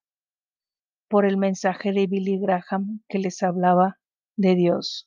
por 1.09 1.27
el 1.27 1.37
mensaje 1.37 1.93
de 1.93 2.07
Billy 2.07 2.41
Graham 2.41 3.03
que 3.07 3.19
les 3.19 3.43
hablaba 3.43 3.99
de 4.37 4.55
Dios. 4.55 5.07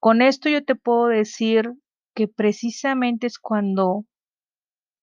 Con 0.00 0.22
esto 0.22 0.48
yo 0.48 0.64
te 0.64 0.74
puedo 0.74 1.08
decir 1.08 1.70
que 2.14 2.28
precisamente 2.28 3.26
es 3.26 3.38
cuando 3.38 4.06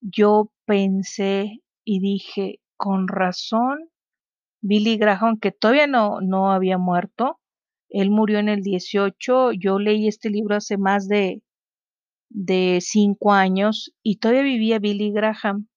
yo 0.01 0.51
pensé 0.65 1.61
y 1.85 1.99
dije, 1.99 2.59
con 2.75 3.07
razón, 3.07 3.89
Billy 4.59 4.97
Graham, 4.97 5.39
que 5.39 5.51
todavía 5.51 5.85
no, 5.85 6.21
no 6.21 6.51
había 6.51 6.79
muerto, 6.79 7.39
él 7.89 8.09
murió 8.09 8.39
en 8.39 8.49
el 8.49 8.63
18, 8.63 9.51
yo 9.51 9.77
leí 9.77 10.07
este 10.07 10.31
libro 10.31 10.55
hace 10.55 10.77
más 10.77 11.07
de, 11.07 11.43
de 12.29 12.79
cinco 12.81 13.31
años 13.31 13.93
y 14.01 14.17
todavía 14.17 14.41
vivía 14.41 14.79
Billy 14.79 15.11
Graham. 15.11 15.67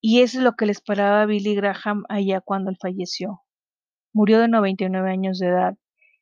Y 0.00 0.22
eso 0.22 0.38
es 0.38 0.44
lo 0.44 0.54
que 0.54 0.66
le 0.66 0.72
esperaba 0.72 1.26
Billy 1.26 1.54
Graham 1.54 2.04
allá 2.08 2.40
cuando 2.40 2.70
él 2.70 2.76
falleció. 2.80 3.42
Murió 4.12 4.40
de 4.40 4.48
99 4.48 5.10
años 5.10 5.38
de 5.38 5.48
edad 5.48 5.76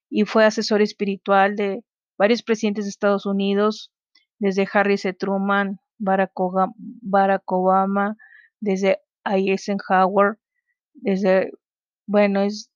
y 0.09 0.25
fue 0.25 0.45
asesor 0.45 0.83
espiritual 0.83 1.57
de 1.57 1.85
varios 2.19 2.43
presidentes 2.43 2.85
de 2.85 2.91
Estados 2.91 3.27
Unidos, 3.27 3.93
desde 4.39 4.69
Harry 4.73 4.95
S. 4.95 5.13
Truman, 5.15 5.79
Barack 5.99 6.33
Obama, 6.37 8.17
desde 8.61 9.01
Eisenhower, 9.25 10.39
desde, 10.95 11.53
bueno, 12.07 12.43
es, 12.43 12.71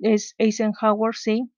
es 0.00 0.34
Eisenhower, 0.38 1.14
sí. 1.14 1.50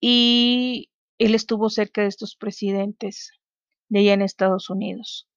Y 0.00 0.90
él 1.18 1.34
estuvo 1.34 1.68
cerca 1.68 2.02
de 2.02 2.08
estos 2.08 2.36
presidentes 2.36 3.32
de 3.88 4.00
allá 4.00 4.14
en 4.14 4.22
Estados 4.22 4.70
Unidos. 4.70 5.29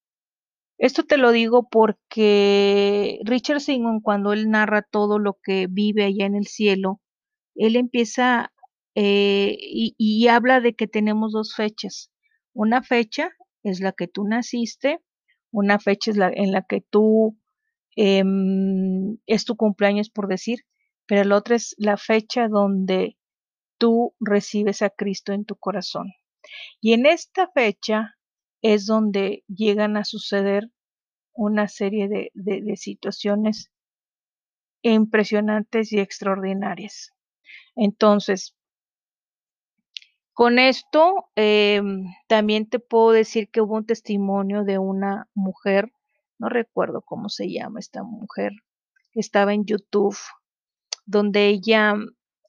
Esto 0.77 1.03
te 1.03 1.17
lo 1.17 1.31
digo 1.31 1.67
porque 1.69 3.19
Richard 3.23 3.61
Simon, 3.61 4.01
cuando 4.01 4.33
él 4.33 4.49
narra 4.49 4.81
todo 4.81 5.19
lo 5.19 5.37
que 5.41 5.67
vive 5.69 6.03
allá 6.05 6.25
en 6.25 6.35
el 6.35 6.47
cielo, 6.47 7.01
él 7.55 7.75
empieza 7.75 8.51
eh, 8.95 9.57
y, 9.59 10.27
habla 10.27 10.61
de 10.61 10.75
que 10.75 10.87
tenemos 10.87 11.31
dos 11.31 11.55
fechas. 11.55 12.11
Una 12.53 12.83
fecha 12.83 13.31
es 13.63 13.79
la 13.79 13.91
que 13.93 14.07
tú 14.07 14.25
naciste, 14.25 14.99
una 15.51 15.79
fecha 15.79 16.11
es 16.11 16.17
la 16.17 16.29
en 16.29 16.51
la 16.51 16.63
que 16.63 16.81
tú 16.81 17.37
em, 17.95 19.17
es 19.27 19.45
tu 19.45 19.55
cumpleaños 19.55 20.09
por 20.09 20.27
decir, 20.27 20.59
pero 21.07 21.23
la 21.23 21.37
otra 21.37 21.55
es 21.55 21.75
la 21.77 21.97
fecha 21.97 22.47
donde 22.47 23.17
tú 23.77 24.15
recibes 24.19 24.81
a 24.81 24.89
Cristo 24.89 25.33
en 25.33 25.45
tu 25.45 25.55
corazón. 25.55 26.13
Y 26.81 26.93
en 26.93 27.05
esta 27.05 27.49
fecha 27.53 28.17
es 28.63 28.85
donde 28.85 29.43
llegan 29.47 29.97
a 29.97 30.05
suceder 30.05 30.71
una 31.33 31.67
serie 31.67 32.07
de, 32.07 32.31
de, 32.33 32.77
situaciones 32.77 33.71
impresionantes 34.81 35.91
y 35.91 35.99
extraordinarias. 35.99 37.11
Entonces, 37.75 38.55
con 40.33 40.59
esto, 40.59 41.29
em, 41.35 42.05
también 42.27 42.69
te 42.69 42.79
puedo 42.79 43.11
decir 43.11 43.49
que 43.49 43.61
hubo 43.61 43.75
un 43.75 43.85
testimonio 43.85 44.63
de 44.63 44.77
una 44.79 45.27
mujer, 45.33 45.91
no 46.39 46.49
recuerdo 46.49 47.01
cómo 47.01 47.29
se 47.29 47.51
llama 47.51 47.79
esta 47.79 48.03
mujer, 48.03 48.53
estaba 49.13 49.53
en 49.53 49.65
YouTube, 49.65 50.17
donde 51.05 51.49
ella 51.49 51.95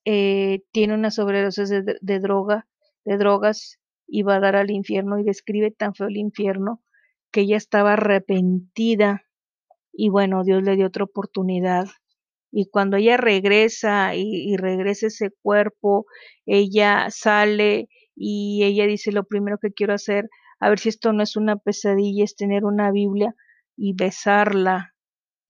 eh, 0.04 0.62
tiene 0.70 0.94
una 0.94 1.10
sobredosis 1.10 1.68
de, 1.70 1.98
de 2.00 2.20
droga, 2.20 2.68
de 3.04 3.18
drogas, 3.18 3.80
va 4.22 4.36
a 4.36 4.40
dar 4.40 4.56
al 4.56 4.70
infierno, 4.70 5.18
y 5.18 5.24
describe 5.24 5.70
tan 5.70 5.94
feo 5.94 6.08
el 6.08 6.16
infierno 6.16 6.82
que 7.30 7.42
ella 7.42 7.56
estaba 7.56 7.94
arrepentida, 7.94 9.24
y 9.92 10.08
bueno, 10.08 10.44
Dios 10.44 10.62
le 10.62 10.76
dio 10.76 10.86
otra 10.86 11.04
oportunidad 11.04 11.86
y 12.56 12.66
cuando 12.66 12.96
ella 12.96 13.16
regresa 13.16 14.14
y, 14.14 14.52
y, 14.52 14.56
regresa 14.56 15.08
ese 15.08 15.32
cuerpo, 15.42 16.06
ella 16.46 17.06
sale 17.10 17.88
y 18.14 18.62
ella 18.62 18.86
dice, 18.86 19.10
lo 19.10 19.24
primero 19.24 19.58
que 19.58 19.72
quiero 19.72 19.92
hacer, 19.92 20.30
a 20.60 20.68
ver 20.68 20.78
si 20.78 20.88
esto 20.88 21.12
no 21.12 21.24
es 21.24 21.34
una 21.34 21.56
pesadilla, 21.56 22.22
es 22.22 22.36
tener 22.36 22.64
una 22.64 22.92
Biblia 22.92 23.34
y 23.76 23.94
besarla 23.94 24.94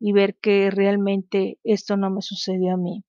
y 0.00 0.12
ver 0.12 0.36
que 0.40 0.70
realmente 0.70 1.58
esto 1.62 1.98
no 1.98 2.10
me 2.10 2.22
sucedió 2.22 2.72
a 2.72 2.78
mí. 2.78 3.04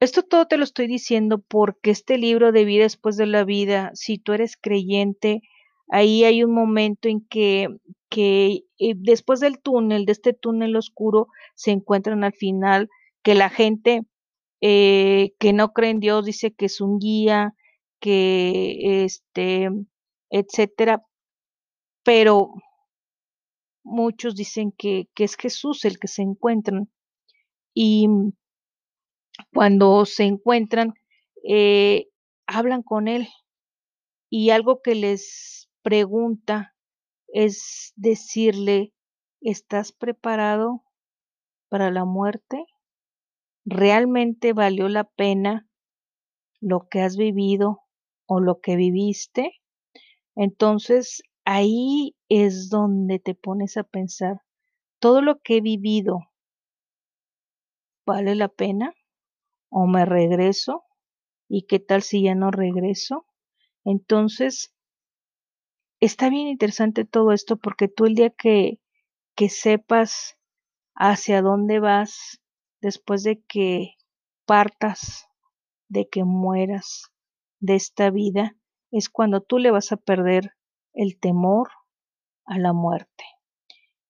Esto 0.00 0.22
todo 0.22 0.46
te 0.46 0.58
lo 0.58 0.64
estoy 0.64 0.88
diciendo 0.88 1.38
porque 1.38 1.90
este 1.90 2.18
libro 2.18 2.52
de 2.52 2.64
vida 2.64 2.82
después 2.84 3.16
de 3.16 3.26
la 3.26 3.44
vida, 3.44 3.90
si 3.94 4.18
tú 4.18 4.32
eres 4.34 4.56
creyente, 4.56 5.40
ahí 5.88 6.24
hay 6.24 6.44
un 6.44 6.52
momento 6.52 7.08
en 7.08 7.26
que, 7.26 7.68
que 8.10 8.64
eh, 8.78 8.94
después 8.96 9.40
del 9.40 9.58
túnel, 9.60 10.04
de 10.04 10.12
este 10.12 10.34
túnel 10.34 10.76
oscuro, 10.76 11.28
se 11.54 11.70
encuentran 11.70 12.24
al 12.24 12.34
final 12.34 12.90
que 13.22 13.34
la 13.34 13.48
gente 13.48 14.02
eh, 14.60 15.32
que 15.38 15.52
no 15.52 15.72
cree 15.72 15.90
en 15.90 16.00
Dios 16.00 16.26
dice 16.26 16.52
que 16.52 16.66
es 16.66 16.80
un 16.80 16.98
guía, 16.98 17.54
que 18.00 19.04
este, 19.04 19.70
etcétera, 20.30 21.02
pero 22.04 22.52
muchos 23.82 24.34
dicen 24.34 24.72
que, 24.72 25.08
que 25.14 25.24
es 25.24 25.36
Jesús 25.36 25.84
el 25.86 25.98
que 25.98 26.08
se 26.08 26.22
encuentran. 26.22 26.90
Y 27.74 28.08
cuando 29.52 30.04
se 30.06 30.24
encuentran 30.24 30.94
eh, 31.44 32.08
hablan 32.46 32.82
con 32.82 33.08
él 33.08 33.28
y 34.30 34.50
algo 34.50 34.82
que 34.82 34.94
les 34.94 35.68
pregunta 35.82 36.74
es 37.28 37.92
decirle, 37.96 38.92
¿estás 39.40 39.92
preparado 39.92 40.82
para 41.68 41.90
la 41.90 42.04
muerte? 42.04 42.64
¿Realmente 43.64 44.52
valió 44.52 44.88
la 44.88 45.04
pena 45.04 45.68
lo 46.60 46.88
que 46.88 47.00
has 47.02 47.16
vivido 47.16 47.80
o 48.26 48.40
lo 48.40 48.60
que 48.60 48.76
viviste? 48.76 49.52
Entonces 50.34 51.22
ahí 51.44 52.16
es 52.28 52.68
donde 52.70 53.18
te 53.18 53.34
pones 53.34 53.76
a 53.76 53.84
pensar, 53.84 54.42
¿todo 54.98 55.22
lo 55.22 55.40
que 55.40 55.58
he 55.58 55.60
vivido 55.60 56.20
vale 58.06 58.34
la 58.34 58.48
pena? 58.48 58.94
¿O 59.68 59.86
me 59.86 60.04
regreso? 60.04 60.84
¿Y 61.48 61.66
qué 61.66 61.78
tal 61.80 62.02
si 62.02 62.22
ya 62.22 62.34
no 62.34 62.50
regreso? 62.50 63.26
Entonces, 63.84 64.74
está 66.00 66.28
bien 66.28 66.48
interesante 66.48 67.04
todo 67.04 67.32
esto 67.32 67.56
porque 67.56 67.88
tú 67.88 68.04
el 68.06 68.14
día 68.14 68.30
que, 68.30 68.80
que 69.34 69.48
sepas 69.48 70.36
hacia 70.94 71.42
dónde 71.42 71.78
vas 71.78 72.40
después 72.80 73.22
de 73.22 73.42
que 73.42 73.94
partas, 74.46 75.26
de 75.88 76.08
que 76.08 76.24
mueras 76.24 77.12
de 77.60 77.74
esta 77.74 78.10
vida, 78.10 78.56
es 78.90 79.08
cuando 79.08 79.40
tú 79.40 79.58
le 79.58 79.70
vas 79.70 79.92
a 79.92 79.96
perder 79.96 80.52
el 80.94 81.18
temor 81.18 81.68
a 82.44 82.58
la 82.58 82.72
muerte. 82.72 83.24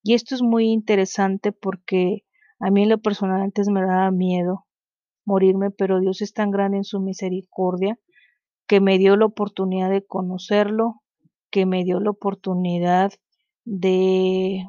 Y 0.02 0.14
esto 0.14 0.34
es 0.34 0.42
muy 0.42 0.66
interesante 0.66 1.52
porque 1.52 2.24
a 2.60 2.70
mí 2.70 2.86
lo 2.86 2.98
personal 2.98 3.40
antes 3.40 3.68
me 3.68 3.82
daba 3.82 4.10
miedo 4.10 4.65
morirme, 5.26 5.70
pero 5.70 6.00
Dios 6.00 6.22
es 6.22 6.32
tan 6.32 6.50
grande 6.50 6.78
en 6.78 6.84
su 6.84 7.00
misericordia 7.00 7.98
que 8.66 8.80
me 8.80 8.98
dio 8.98 9.16
la 9.16 9.26
oportunidad 9.26 9.90
de 9.90 10.04
conocerlo, 10.04 11.02
que 11.50 11.66
me 11.66 11.84
dio 11.84 12.00
la 12.00 12.10
oportunidad 12.10 13.12
de 13.64 14.64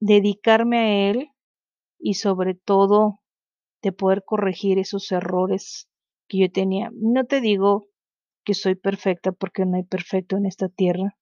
dedicarme 0.00 0.78
a 0.78 1.10
Él 1.10 1.30
y 1.98 2.14
sobre 2.14 2.54
todo 2.54 3.20
de 3.82 3.92
poder 3.92 4.24
corregir 4.24 4.78
esos 4.78 5.10
errores 5.12 5.88
que 6.28 6.38
yo 6.38 6.52
tenía. 6.52 6.90
No 6.94 7.24
te 7.24 7.40
digo 7.40 7.86
que 8.44 8.54
soy 8.54 8.74
perfecta 8.74 9.32
porque 9.32 9.66
no 9.66 9.76
hay 9.76 9.84
perfecto 9.84 10.36
en 10.36 10.46
esta 10.46 10.68
tierra, 10.68 11.16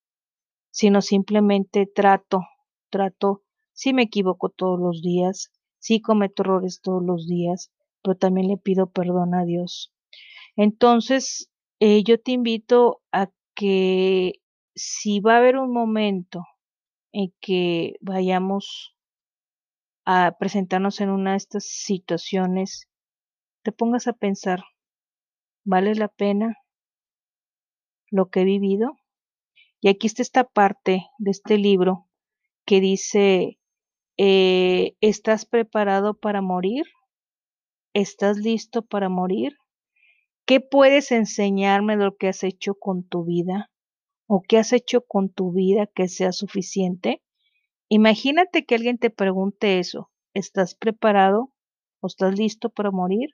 sino 0.70 1.02
simplemente 1.02 1.86
trato, 1.86 2.42
trato, 2.90 3.42
sí 3.72 3.92
me 3.92 4.02
equivoco 4.02 4.48
todos 4.48 4.78
los 4.78 5.02
días, 5.02 5.50
sí 5.78 6.00
cometo 6.00 6.42
errores 6.42 6.80
todos 6.82 7.02
los 7.04 7.26
días, 7.26 7.70
pero 8.06 8.16
también 8.16 8.46
le 8.46 8.56
pido 8.56 8.86
perdón 8.88 9.34
a 9.34 9.44
Dios. 9.44 9.92
Entonces, 10.54 11.50
eh, 11.80 12.04
yo 12.04 12.20
te 12.22 12.30
invito 12.30 13.02
a 13.10 13.30
que 13.56 14.34
si 14.76 15.18
va 15.18 15.34
a 15.34 15.38
haber 15.38 15.56
un 15.56 15.72
momento 15.72 16.44
en 17.10 17.34
que 17.40 17.96
vayamos 18.00 18.94
a 20.04 20.36
presentarnos 20.38 21.00
en 21.00 21.10
una 21.10 21.32
de 21.32 21.38
estas 21.38 21.64
situaciones, 21.64 22.88
te 23.64 23.72
pongas 23.72 24.06
a 24.06 24.12
pensar, 24.12 24.62
¿vale 25.64 25.96
la 25.96 26.06
pena 26.06 26.56
lo 28.08 28.30
que 28.30 28.42
he 28.42 28.44
vivido? 28.44 29.00
Y 29.80 29.88
aquí 29.88 30.06
está 30.06 30.22
esta 30.22 30.44
parte 30.44 31.08
de 31.18 31.30
este 31.32 31.58
libro 31.58 32.06
que 32.64 32.80
dice, 32.80 33.58
eh, 34.16 34.94
¿estás 35.00 35.44
preparado 35.44 36.14
para 36.14 36.40
morir? 36.40 36.84
¿Estás 37.98 38.36
listo 38.36 38.82
para 38.82 39.08
morir? 39.08 39.56
¿Qué 40.44 40.60
puedes 40.60 41.12
enseñarme 41.12 41.96
de 41.96 42.04
lo 42.04 42.16
que 42.18 42.28
has 42.28 42.44
hecho 42.44 42.74
con 42.74 43.08
tu 43.08 43.24
vida? 43.24 43.70
¿O 44.26 44.42
qué 44.46 44.58
has 44.58 44.74
hecho 44.74 45.00
con 45.00 45.30
tu 45.30 45.50
vida 45.50 45.86
que 45.86 46.06
sea 46.06 46.32
suficiente? 46.32 47.22
Imagínate 47.88 48.66
que 48.66 48.74
alguien 48.74 48.98
te 48.98 49.08
pregunte 49.08 49.78
eso. 49.78 50.10
¿Estás 50.34 50.74
preparado 50.74 51.54
o 52.00 52.08
estás 52.08 52.38
listo 52.38 52.68
para 52.68 52.90
morir? 52.90 53.30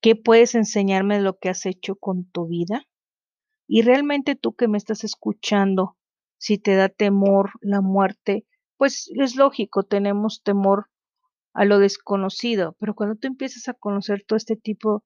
¿Qué 0.00 0.16
puedes 0.16 0.56
enseñarme 0.56 1.18
de 1.18 1.22
lo 1.22 1.38
que 1.38 1.48
has 1.48 1.64
hecho 1.64 1.94
con 1.94 2.28
tu 2.28 2.48
vida? 2.48 2.88
Y 3.68 3.82
realmente 3.82 4.34
tú 4.34 4.56
que 4.56 4.66
me 4.66 4.78
estás 4.78 5.04
escuchando, 5.04 5.96
si 6.38 6.58
te 6.58 6.74
da 6.74 6.88
temor 6.88 7.52
la 7.60 7.82
muerte, 7.82 8.48
pues 8.76 9.08
es 9.14 9.36
lógico, 9.36 9.84
tenemos 9.84 10.42
temor 10.42 10.90
a 11.54 11.64
lo 11.64 11.78
desconocido, 11.78 12.76
pero 12.78 12.94
cuando 12.94 13.16
tú 13.16 13.28
empiezas 13.28 13.68
a 13.68 13.74
conocer 13.74 14.24
todo 14.26 14.36
este 14.36 14.56
tipo 14.56 15.04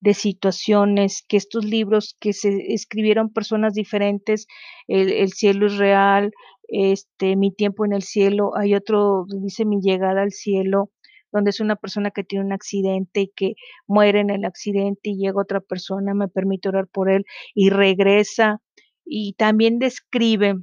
de 0.00 0.14
situaciones, 0.14 1.24
que 1.26 1.36
estos 1.38 1.64
libros 1.64 2.16
que 2.20 2.32
se 2.32 2.74
escribieron 2.74 3.32
personas 3.32 3.74
diferentes, 3.74 4.46
el, 4.86 5.10
el, 5.10 5.32
cielo 5.32 5.66
es 5.66 5.78
real, 5.78 6.32
este, 6.68 7.36
mi 7.36 7.52
tiempo 7.54 7.84
en 7.84 7.92
el 7.94 8.02
cielo, 8.02 8.56
hay 8.56 8.74
otro, 8.74 9.24
dice 9.28 9.64
mi 9.64 9.80
llegada 9.80 10.22
al 10.22 10.32
cielo, 10.32 10.90
donde 11.34 11.50
es 11.50 11.60
una 11.60 11.76
persona 11.76 12.10
que 12.10 12.22
tiene 12.22 12.44
un 12.44 12.52
accidente 12.52 13.22
y 13.22 13.28
que 13.34 13.54
muere 13.86 14.20
en 14.20 14.30
el 14.30 14.44
accidente 14.44 15.10
y 15.10 15.16
llega 15.16 15.40
otra 15.40 15.60
persona, 15.60 16.14
me 16.14 16.28
permite 16.28 16.68
orar 16.68 16.86
por 16.86 17.10
él 17.10 17.24
y 17.54 17.70
regresa. 17.70 18.60
Y 19.04 19.34
también 19.34 19.78
describe, 19.80 20.54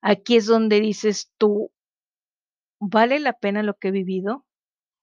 aquí 0.00 0.36
es 0.36 0.46
donde 0.46 0.80
dices 0.80 1.32
tú, 1.38 1.70
¿vale 2.80 3.20
la 3.20 3.34
pena 3.34 3.62
lo 3.62 3.74
que 3.78 3.88
he 3.88 3.92
vivido? 3.92 4.46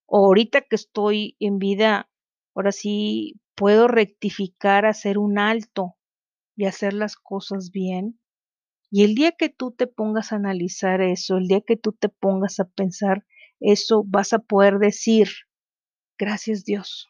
O 0.06 0.28
ahorita 0.28 0.62
que 0.62 0.76
estoy 0.76 1.36
en 1.40 1.60
vida, 1.60 2.10
ahora 2.56 2.72
sí 2.72 3.40
puedo 3.56 3.88
rectificar, 3.88 4.86
hacer 4.86 5.18
un 5.18 5.40
alto 5.40 5.96
y 6.56 6.66
hacer 6.66 6.94
las 6.94 7.16
cosas 7.16 7.72
bien. 7.72 8.20
Y 8.92 9.04
el 9.04 9.16
día 9.16 9.32
que 9.34 9.50
tú 9.50 9.72
te 9.72 9.88
pongas 9.88 10.32
a 10.32 10.38
analizar 10.38 11.02
eso, 11.02 11.38
el 11.38 11.48
día 11.48 11.62
que 11.62 11.78
tú 11.78 11.92
te 11.94 12.10
pongas 12.10 12.60
a 12.60 12.66
pensar 12.66 13.26
eso, 13.60 14.04
vas 14.06 14.34
a 14.34 14.40
poder 14.40 14.78
decir, 14.80 15.30
gracias 16.18 16.64
Dios. 16.64 17.10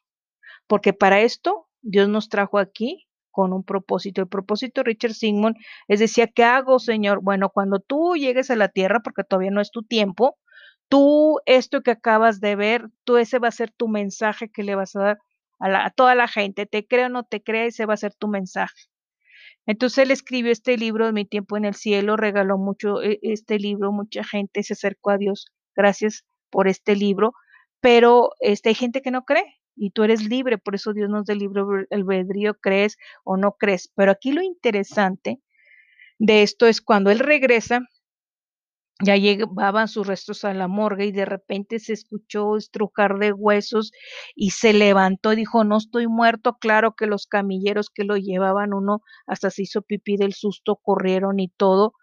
Porque 0.68 0.94
para 0.94 1.22
esto 1.22 1.70
Dios 1.82 2.10
nos 2.10 2.30
trajo 2.30 2.58
aquí 2.60 3.08
con 3.32 3.54
un 3.54 3.64
propósito. 3.64 4.22
El 4.22 4.28
propósito 4.28 4.82
de 4.82 4.86
Richard 4.86 5.14
Sigmund 5.14 5.58
es 5.88 6.00
decía, 6.00 6.28
¿qué 6.28 6.44
hago, 6.44 6.80
Señor? 6.80 7.22
Bueno, 7.22 7.50
cuando 7.50 7.80
tú 7.80 8.16
llegues 8.16 8.50
a 8.50 8.56
la 8.56 8.70
tierra, 8.70 9.02
porque 9.04 9.24
todavía 9.24 9.52
no 9.52 9.62
es 9.62 9.72
tu 9.72 9.84
tiempo, 9.84 10.38
tú 10.96 11.42
esto 11.46 11.82
que 11.82 11.92
acabas 11.92 12.40
de 12.40 12.56
ver, 12.56 12.90
tú 13.04 13.18
ese 13.18 13.38
va 13.38 13.50
a 13.50 13.52
ser 13.52 13.70
tu 13.70 13.90
mensaje 13.90 14.48
que 14.48 14.64
le 14.64 14.76
vas 14.76 14.96
a 14.96 15.02
dar 15.02 15.20
a, 15.60 15.90
toda 15.90 16.16
la 16.16 16.30
gente, 16.30 16.66
te 16.66 16.88
crea 16.88 17.08
o 17.08 17.10
no 17.10 17.26
te 17.26 17.44
crea, 17.44 17.66
ese 17.66 17.86
va 17.86 17.96
a 17.96 17.98
ser 17.98 18.14
tu 18.14 18.30
mensaje. 18.30 18.88
Entonces 19.66 19.98
él 19.98 20.12
escribió 20.12 20.54
este 20.54 20.78
libro, 20.78 21.12
Mi 21.12 21.26
tiempo 21.26 21.58
en 21.58 21.66
el 21.66 21.74
cielo, 21.76 22.16
regaló 22.16 22.58
mucho 22.58 23.04
e, 23.04 23.20
este 23.24 23.60
libro, 23.60 23.92
mucha 23.92 24.24
gente 24.24 24.64
se 24.64 24.72
acercó 24.72 25.10
a 25.10 25.18
Dios 25.18 25.48
gracias 25.76 26.24
por 26.50 26.70
este 26.70 26.96
libro, 26.96 27.34
pero 27.82 28.32
este, 28.40 28.70
hay 28.70 28.76
gente 28.76 29.02
que 29.02 29.12
no 29.12 29.26
cree 29.26 29.60
y 29.76 29.90
tú 29.92 30.04
eres 30.04 30.24
libre, 30.24 30.58
por 30.58 30.76
eso 30.76 30.94
Dios 30.94 31.10
nos 31.10 31.26
da 31.26 31.34
el 31.34 31.40
libro 31.40 31.68
albedrío, 31.92 32.54
crees 32.54 32.98
o 33.26 33.36
no 33.36 33.58
crees. 33.60 33.92
Pero 33.96 34.12
aquí 34.12 34.32
lo 34.32 34.42
interesante 34.42 35.42
de 36.20 36.42
esto 36.42 36.68
es 36.68 36.80
cuando 36.80 37.12
él 37.12 37.20
regresa, 37.20 37.82
ya 39.04 39.18
llevaban 39.18 39.88
sus 39.90 40.08
restos 40.08 40.46
a 40.46 40.54
la 40.54 40.68
morgue 40.68 41.06
y 41.08 41.12
de 41.12 41.26
repente 41.26 41.80
se 41.80 41.94
escuchó 41.94 42.56
estrujar 42.58 43.18
de 43.20 43.34
huesos 43.34 43.92
y 44.36 44.52
se 44.52 44.74
levantó 44.74 45.34
y 45.34 45.38
dijo, 45.38 45.64
no 45.66 45.78
estoy 45.78 46.08
muerto. 46.08 46.58
Claro 46.60 46.96
que 46.96 47.06
los 47.08 47.28
camilleros 47.28 47.90
que 47.90 48.06
lo 48.06 48.16
llevaban, 48.18 48.74
uno 48.74 49.02
hasta 49.28 49.50
se 49.50 49.64
hizo 49.64 49.82
pipí 49.82 50.16
del 50.18 50.34
susto, 50.34 50.78
corrieron 50.78 51.40
y 51.40 51.50
todo. 51.50 51.94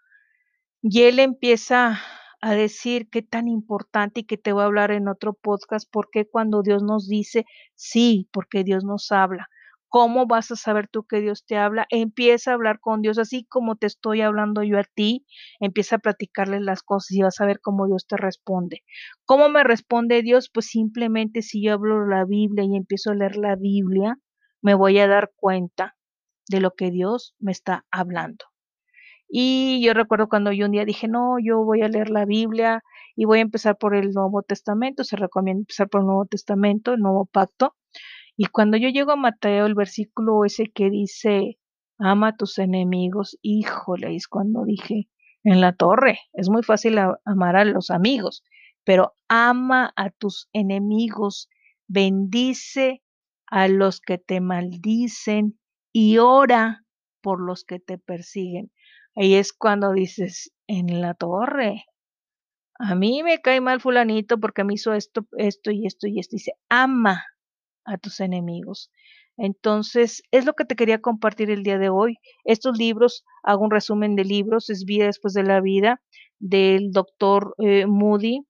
Y 0.81 1.03
él 1.03 1.19
empieza 1.19 1.99
a 2.41 2.53
decir 2.55 3.09
qué 3.09 3.21
tan 3.21 3.47
importante 3.47 4.21
y 4.21 4.23
que 4.25 4.37
te 4.37 4.51
voy 4.51 4.63
a 4.63 4.65
hablar 4.65 4.91
en 4.91 5.07
otro 5.07 5.33
podcast, 5.33 5.87
porque 5.91 6.27
cuando 6.29 6.61
Dios 6.61 6.83
nos 6.83 7.07
dice, 7.07 7.45
sí, 7.75 8.29
porque 8.33 8.63
Dios 8.63 8.83
nos 8.83 9.11
habla. 9.11 9.49
¿Cómo 9.93 10.25
vas 10.25 10.49
a 10.49 10.55
saber 10.55 10.87
tú 10.87 11.03
que 11.05 11.21
Dios 11.21 11.45
te 11.45 11.55
habla? 11.55 11.85
Empieza 11.91 12.49
a 12.49 12.53
hablar 12.55 12.79
con 12.79 13.03
Dios 13.03 13.19
así 13.19 13.45
como 13.45 13.75
te 13.75 13.85
estoy 13.85 14.21
hablando 14.21 14.63
yo 14.63 14.79
a 14.79 14.83
ti. 14.83 15.23
Empieza 15.59 15.97
a 15.97 15.99
platicarle 15.99 16.59
las 16.61 16.81
cosas 16.81 17.11
y 17.11 17.21
vas 17.21 17.39
a 17.39 17.45
ver 17.45 17.59
cómo 17.61 17.85
Dios 17.85 18.07
te 18.07 18.17
responde. 18.17 18.81
¿Cómo 19.25 19.49
me 19.49 19.63
responde 19.63 20.23
Dios? 20.23 20.49
Pues 20.51 20.65
simplemente 20.65 21.43
si 21.43 21.63
yo 21.63 21.73
hablo 21.73 22.07
la 22.07 22.25
Biblia 22.25 22.65
y 22.65 22.75
empiezo 22.75 23.11
a 23.11 23.13
leer 23.13 23.35
la 23.35 23.55
Biblia, 23.55 24.17
me 24.63 24.73
voy 24.73 24.97
a 24.97 25.07
dar 25.07 25.31
cuenta 25.35 25.95
de 26.49 26.59
lo 26.59 26.71
que 26.71 26.89
Dios 26.89 27.35
me 27.37 27.51
está 27.51 27.85
hablando. 27.91 28.45
Y 29.29 29.79
yo 29.85 29.93
recuerdo 29.93 30.27
cuando 30.27 30.51
yo 30.51 30.65
un 30.65 30.71
día 30.71 30.85
dije, 30.85 31.07
no, 31.07 31.35
yo 31.39 31.63
voy 31.63 31.83
a 31.83 31.87
leer 31.87 32.09
la 32.09 32.25
Biblia 32.25 32.81
y 33.15 33.25
voy 33.25 33.39
a 33.39 33.41
empezar 33.43 33.77
por 33.77 33.95
el 33.95 34.11
Nuevo 34.11 34.41
Testamento, 34.41 35.03
se 35.03 35.17
recomienda 35.17 35.61
empezar 35.61 35.87
por 35.87 36.01
el 36.01 36.07
Nuevo 36.07 36.25
Testamento, 36.25 36.93
el 36.93 36.99
Nuevo 37.01 37.25
Pacto. 37.25 37.75
Y 38.35 38.45
cuando 38.45 38.77
yo 38.77 38.89
llego 38.89 39.11
a 39.11 39.15
Mateo, 39.15 39.65
el 39.65 39.75
versículo 39.75 40.43
ese 40.45 40.71
que 40.71 40.89
dice, 40.89 41.59
ama 41.99 42.29
a 42.29 42.35
tus 42.35 42.57
enemigos, 42.57 43.37
híjole, 43.41 44.15
es 44.15 44.27
cuando 44.27 44.65
dije, 44.65 45.07
en 45.43 45.61
la 45.61 45.73
torre, 45.73 46.19
es 46.33 46.49
muy 46.49 46.63
fácil 46.63 46.97
amar 47.25 47.55
a 47.55 47.65
los 47.65 47.91
amigos, 47.91 48.43
pero 48.83 49.13
ama 49.27 49.93
a 49.95 50.09
tus 50.09 50.49
enemigos, 50.53 51.49
bendice 51.87 53.03
a 53.47 53.67
los 53.67 54.01
que 54.01 54.17
te 54.17 54.41
maldicen 54.41 55.59
y 55.91 56.17
ora 56.17 56.85
por 57.21 57.39
los 57.39 57.63
que 57.65 57.79
te 57.79 57.97
persiguen. 57.97 58.71
Ahí 59.15 59.35
es 59.35 59.53
cuando 59.53 59.91
dices, 59.91 60.51
en 60.65 61.01
la 61.01 61.13
torre, 61.13 61.85
a 62.79 62.95
mí 62.95 63.21
me 63.21 63.41
cae 63.41 63.61
mal 63.61 63.79
fulanito 63.79 64.39
porque 64.39 64.63
me 64.63 64.73
hizo 64.73 64.93
esto, 64.93 65.27
esto 65.37 65.71
y 65.71 65.85
esto 65.85 66.07
y 66.07 66.19
esto. 66.19 66.35
Dice, 66.35 66.53
ama 66.69 67.23
a 67.85 67.97
tus 67.97 68.19
enemigos. 68.19 68.91
Entonces, 69.37 70.21
es 70.31 70.45
lo 70.45 70.53
que 70.53 70.65
te 70.65 70.75
quería 70.75 70.99
compartir 71.01 71.49
el 71.49 71.63
día 71.63 71.77
de 71.77 71.89
hoy. 71.89 72.17
Estos 72.43 72.77
libros, 72.77 73.25
hago 73.43 73.63
un 73.63 73.71
resumen 73.71 74.15
de 74.15 74.25
libros, 74.25 74.69
es 74.69 74.85
Vida 74.85 75.05
después 75.05 75.33
de 75.33 75.43
la 75.43 75.61
vida, 75.61 76.01
del 76.39 76.91
doctor 76.91 77.55
eh, 77.59 77.85
Moody. 77.87 78.41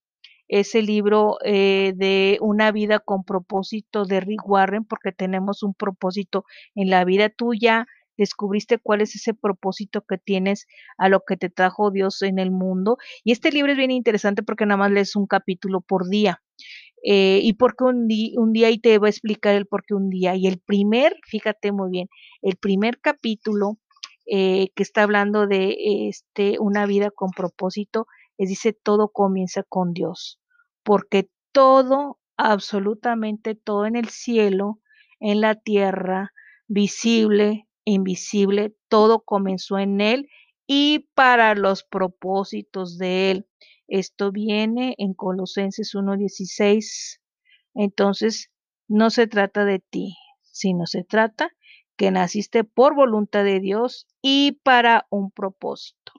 Ese 0.49 0.81
libro 0.81 1.37
eh, 1.45 1.93
de 1.95 2.37
Una 2.41 2.71
vida 2.71 2.99
con 2.99 3.23
propósito 3.23 4.05
de 4.05 4.19
Rick 4.19 4.47
Warren, 4.47 4.83
porque 4.83 5.11
tenemos 5.11 5.63
un 5.63 5.73
propósito 5.73 6.45
en 6.75 6.89
la 6.89 7.05
vida 7.05 7.29
tuya 7.29 7.87
descubriste 8.17 8.77
cuál 8.77 9.01
es 9.01 9.15
ese 9.15 9.33
propósito 9.33 10.03
que 10.07 10.17
tienes 10.17 10.67
a 10.97 11.09
lo 11.09 11.21
que 11.25 11.37
te 11.37 11.49
trajo 11.49 11.91
Dios 11.91 12.21
en 12.21 12.39
el 12.39 12.51
mundo. 12.51 12.97
Y 13.23 13.31
este 13.31 13.51
libro 13.51 13.71
es 13.71 13.77
bien 13.77 13.91
interesante 13.91 14.43
porque 14.43 14.65
nada 14.65 14.77
más 14.77 14.91
lees 14.91 15.15
un 15.15 15.27
capítulo 15.27 15.81
por 15.81 16.07
día. 16.09 16.41
Eh, 17.03 17.39
y 17.43 17.53
porque 17.53 17.83
un, 17.83 18.07
un 18.37 18.53
día 18.53 18.69
y 18.71 18.79
te 18.79 18.97
va 18.97 19.07
a 19.07 19.09
explicar 19.09 19.55
el 19.55 19.65
por 19.67 19.83
qué 19.85 19.93
un 19.93 20.09
día. 20.09 20.35
Y 20.35 20.47
el 20.47 20.59
primer, 20.59 21.15
fíjate 21.27 21.71
muy 21.71 21.91
bien, 21.91 22.07
el 22.41 22.55
primer 22.57 22.99
capítulo 23.01 23.77
eh, 24.25 24.69
que 24.75 24.83
está 24.83 25.03
hablando 25.03 25.47
de 25.47 25.75
este, 26.07 26.57
una 26.59 26.85
vida 26.85 27.11
con 27.11 27.31
propósito, 27.31 28.07
es 28.37 28.49
dice, 28.49 28.73
todo 28.73 29.09
comienza 29.09 29.63
con 29.63 29.93
Dios, 29.93 30.39
porque 30.83 31.29
todo, 31.51 32.19
absolutamente 32.37 33.53
todo 33.55 33.85
en 33.85 33.95
el 33.97 34.07
cielo, 34.09 34.79
en 35.19 35.41
la 35.41 35.55
tierra, 35.55 36.31
visible, 36.67 37.67
invisible, 37.85 38.75
todo 38.87 39.21
comenzó 39.21 39.77
en 39.77 39.99
Él 39.99 40.29
y 40.67 41.09
para 41.15 41.53
los 41.55 41.83
propósitos 41.83 42.97
de 42.97 43.31
Él. 43.31 43.47
Esto 43.87 44.31
viene 44.31 44.95
en 44.97 45.13
Colosenses 45.13 45.93
1.16. 45.93 47.19
Entonces, 47.73 48.51
no 48.87 49.09
se 49.09 49.27
trata 49.27 49.65
de 49.65 49.79
ti, 49.79 50.15
sino 50.41 50.85
se 50.85 51.03
trata 51.03 51.49
que 51.95 52.11
naciste 52.11 52.63
por 52.63 52.95
voluntad 52.95 53.43
de 53.43 53.59
Dios 53.59 54.07
y 54.21 54.53
para 54.63 55.07
un 55.09 55.31
propósito. 55.31 56.13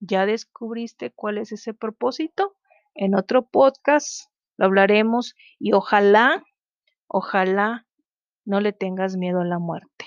¿Ya 0.00 0.26
descubriste 0.26 1.10
cuál 1.10 1.38
es 1.38 1.52
ese 1.52 1.74
propósito? 1.74 2.56
En 2.94 3.14
otro 3.14 3.46
podcast 3.46 4.28
lo 4.56 4.66
hablaremos 4.66 5.34
y 5.58 5.72
ojalá, 5.72 6.44
ojalá 7.06 7.86
no 8.44 8.60
le 8.60 8.72
tengas 8.72 9.16
miedo 9.16 9.40
a 9.40 9.44
la 9.44 9.58
muerte 9.58 10.06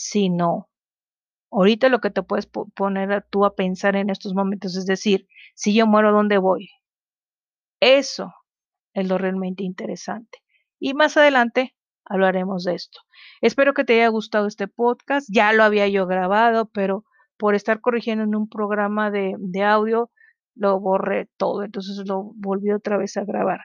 sino 0.00 0.69
ahorita 1.50 1.88
lo 1.88 2.00
que 2.00 2.10
te 2.10 2.22
puedes 2.22 2.46
poner 2.46 3.12
a 3.12 3.20
tú 3.20 3.44
a 3.44 3.54
pensar 3.54 3.96
en 3.96 4.10
estos 4.10 4.34
momentos 4.34 4.76
es 4.76 4.86
decir, 4.86 5.26
si 5.54 5.74
yo 5.74 5.86
muero, 5.86 6.12
¿dónde 6.12 6.38
voy? 6.38 6.70
Eso 7.80 8.34
es 8.94 9.08
lo 9.08 9.18
realmente 9.18 9.64
interesante. 9.64 10.38
Y 10.78 10.94
más 10.94 11.16
adelante 11.16 11.74
hablaremos 12.04 12.64
de 12.64 12.74
esto. 12.74 13.00
Espero 13.40 13.74
que 13.74 13.84
te 13.84 13.94
haya 13.94 14.08
gustado 14.08 14.46
este 14.46 14.68
podcast. 14.68 15.28
Ya 15.30 15.52
lo 15.52 15.62
había 15.62 15.88
yo 15.88 16.06
grabado, 16.06 16.70
pero 16.72 17.04
por 17.36 17.54
estar 17.54 17.80
corrigiendo 17.80 18.24
en 18.24 18.34
un 18.34 18.48
programa 18.48 19.10
de, 19.10 19.34
de 19.38 19.62
audio, 19.62 20.10
lo 20.54 20.78
borré 20.78 21.28
todo, 21.36 21.62
entonces 21.62 22.06
lo 22.06 22.32
volví 22.34 22.70
otra 22.70 22.98
vez 22.98 23.16
a 23.16 23.24
grabar. 23.24 23.60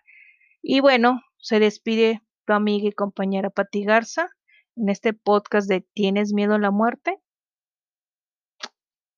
Y 0.61 0.79
bueno, 0.79 1.21
se 1.37 1.59
despide 1.59 2.21
tu 2.45 2.53
amiga 2.53 2.87
y 2.87 2.91
compañera 2.93 3.49
Pati 3.49 3.83
Garza 3.83 4.29
en 4.75 4.89
este 4.89 5.13
podcast 5.13 5.67
de 5.67 5.81
¿Tienes 5.93 6.33
miedo 6.33 6.53
a 6.53 6.59
la 6.59 6.71
muerte? 6.71 7.19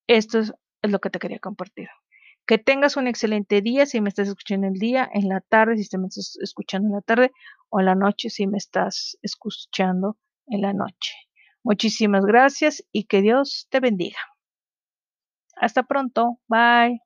Esto 0.08 0.38
es, 0.38 0.52
lo 0.82 1.00
que 1.00 1.10
te 1.10 1.18
quería 1.18 1.38
compartir. 1.38 1.88
Que 2.46 2.58
tengas 2.58 2.96
un 2.96 3.06
excelente 3.06 3.60
día 3.60 3.84
si 3.86 4.00
me 4.00 4.08
estás 4.08 4.28
escuchando 4.28 4.66
el 4.66 4.74
día, 4.74 5.08
en 5.12 5.28
la 5.28 5.40
tarde 5.42 5.76
si 5.76 5.98
me 5.98 6.06
estás 6.08 6.38
escuchando 6.40 6.88
en 6.88 6.94
la 6.94 7.02
tarde 7.02 7.30
o 7.68 7.80
en 7.80 7.86
la 7.86 7.94
noche 7.94 8.30
si 8.30 8.46
me 8.46 8.56
estás 8.56 9.18
escuchando 9.22 10.16
en 10.46 10.62
la 10.62 10.72
noche. 10.72 11.12
Muchísimas 11.62 12.24
gracias 12.24 12.82
y 12.90 13.04
que 13.04 13.20
Dios 13.20 13.66
te 13.70 13.80
bendiga. 13.80 14.18
Hasta 15.56 15.82
pronto. 15.82 16.38
Bye. 16.48 17.00